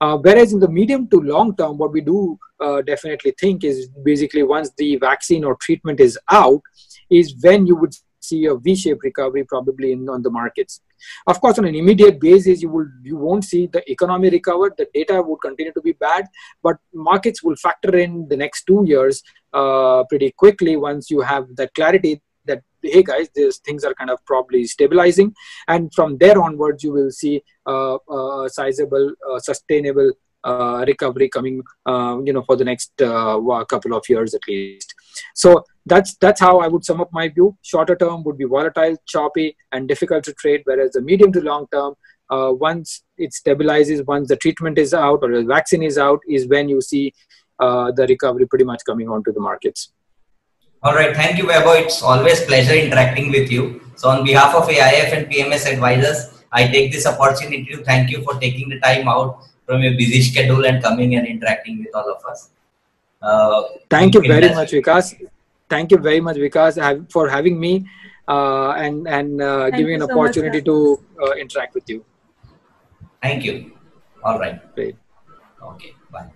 Uh, 0.00 0.16
whereas 0.16 0.52
in 0.52 0.60
the 0.60 0.68
medium 0.68 1.06
to 1.08 1.20
long 1.20 1.54
term 1.56 1.76
what 1.76 1.92
we 1.92 2.00
do 2.00 2.38
definitely 2.86 3.32
think 3.38 3.62
is 3.62 3.88
basically 4.04 4.42
once 4.42 4.70
the 4.78 4.96
vaccine 4.96 5.44
or 5.44 5.54
treatment 5.56 6.00
is 6.00 6.18
out 6.30 6.62
is 7.10 7.34
when 7.42 7.66
you 7.66 7.76
would 7.76 7.94
see 8.28 8.40
a 8.46 8.54
v-shaped 8.54 9.02
recovery 9.10 9.44
probably 9.54 9.92
in 9.92 10.08
on 10.08 10.22
the 10.22 10.30
markets 10.30 10.80
of 11.26 11.40
course, 11.40 11.58
on 11.58 11.64
an 11.64 11.74
immediate 11.74 12.20
basis, 12.20 12.62
you 12.62 12.68
will 12.68 12.86
you 13.02 13.16
won't 13.16 13.44
see 13.44 13.66
the 13.66 13.82
economy 13.90 14.30
recover. 14.30 14.72
The 14.76 14.88
data 14.92 15.22
would 15.22 15.38
continue 15.38 15.72
to 15.72 15.80
be 15.80 15.92
bad, 15.92 16.26
but 16.62 16.76
markets 16.92 17.42
will 17.42 17.56
factor 17.56 17.96
in 17.96 18.28
the 18.28 18.36
next 18.36 18.64
two 18.64 18.84
years 18.86 19.22
uh, 19.52 20.04
pretty 20.08 20.32
quickly 20.32 20.76
once 20.76 21.10
you 21.10 21.20
have 21.20 21.44
that 21.56 21.74
clarity 21.74 22.22
that 22.46 22.62
hey 22.82 23.02
guys, 23.02 23.28
these 23.34 23.58
things 23.58 23.84
are 23.84 23.94
kind 23.94 24.10
of 24.10 24.24
probably 24.24 24.64
stabilizing, 24.64 25.34
and 25.68 25.92
from 25.94 26.18
there 26.18 26.40
onwards, 26.40 26.82
you 26.82 26.92
will 26.92 27.10
see 27.10 27.42
uh, 27.66 27.96
uh, 27.96 28.48
sizable, 28.48 29.12
uh, 29.30 29.38
sustainable 29.38 30.12
uh, 30.44 30.84
recovery 30.86 31.28
coming, 31.28 31.62
uh, 31.86 32.16
you 32.24 32.32
know, 32.32 32.42
for 32.42 32.56
the 32.56 32.64
next 32.64 32.92
uh, 33.02 33.64
couple 33.64 33.94
of 33.94 34.04
years 34.08 34.34
at 34.34 34.40
least. 34.48 34.94
So 35.34 35.64
that's 35.86 36.16
that's 36.16 36.40
how 36.40 36.58
I 36.60 36.68
would 36.68 36.84
sum 36.84 37.00
up 37.00 37.10
my 37.12 37.28
view. 37.28 37.56
Shorter 37.62 37.96
term 37.96 38.24
would 38.24 38.38
be 38.38 38.44
volatile, 38.44 38.96
choppy, 39.06 39.56
and 39.72 39.88
difficult 39.88 40.24
to 40.24 40.32
trade, 40.34 40.62
whereas 40.64 40.92
the 40.92 41.00
medium 41.00 41.32
to 41.32 41.40
long 41.40 41.66
term, 41.72 41.94
uh, 42.30 42.52
once 42.52 43.02
it 43.16 43.32
stabilizes, 43.32 44.06
once 44.06 44.28
the 44.28 44.36
treatment 44.36 44.78
is 44.78 44.94
out 44.94 45.20
or 45.22 45.30
the 45.32 45.44
vaccine 45.44 45.82
is 45.82 45.98
out, 45.98 46.20
is 46.28 46.46
when 46.48 46.68
you 46.68 46.80
see 46.80 47.12
uh, 47.60 47.90
the 47.92 48.06
recovery 48.06 48.46
pretty 48.46 48.64
much 48.64 48.82
coming 48.86 49.08
onto 49.08 49.32
the 49.32 49.40
markets. 49.40 49.92
All 50.82 50.94
right, 50.94 51.14
thank 51.14 51.38
you, 51.38 51.44
Vaibhav. 51.44 51.86
It's 51.86 52.02
always 52.02 52.44
pleasure 52.44 52.74
interacting 52.74 53.30
with 53.30 53.50
you. 53.50 53.80
So, 53.96 54.08
on 54.10 54.24
behalf 54.24 54.54
of 54.54 54.68
AIF 54.68 55.12
and 55.12 55.26
PMS 55.26 55.66
advisors, 55.72 56.42
I 56.52 56.68
take 56.68 56.92
this 56.92 57.04
opportunity 57.04 57.64
to 57.72 57.82
thank 57.82 58.10
you 58.10 58.22
for 58.22 58.34
taking 58.34 58.68
the 58.68 58.78
time 58.80 59.08
out 59.08 59.42
from 59.66 59.82
your 59.82 59.92
busy 59.92 60.22
schedule 60.22 60.64
and 60.64 60.82
coming 60.82 61.16
and 61.16 61.26
interacting 61.26 61.80
with 61.80 61.94
all 61.94 62.08
of 62.08 62.24
us. 62.24 62.50
Uh, 63.20 63.62
thank 63.90 64.14
you 64.14 64.22
very 64.22 64.48
much, 64.54 64.70
Vikas. 64.70 65.14
Thank 65.68 65.90
you 65.90 65.98
very 65.98 66.20
much, 66.20 66.36
Vikas, 66.36 66.78
for 67.12 67.28
having 67.28 67.58
me 67.58 67.86
uh, 68.28 68.70
and 68.72 69.08
and 69.08 69.42
uh, 69.42 69.70
giving 69.70 69.96
an 69.96 70.08
so 70.08 70.20
opportunity 70.20 70.58
much, 70.58 70.64
to 70.66 71.00
uh, 71.22 71.32
interact 71.32 71.74
with 71.74 71.88
you. 71.88 72.04
Thank 73.22 73.44
you. 73.44 73.72
All 74.22 74.38
right. 74.38 74.60
Great. 74.74 74.96
Okay. 75.62 75.92
Bye. 76.12 76.30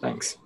Thanks. 0.00 0.38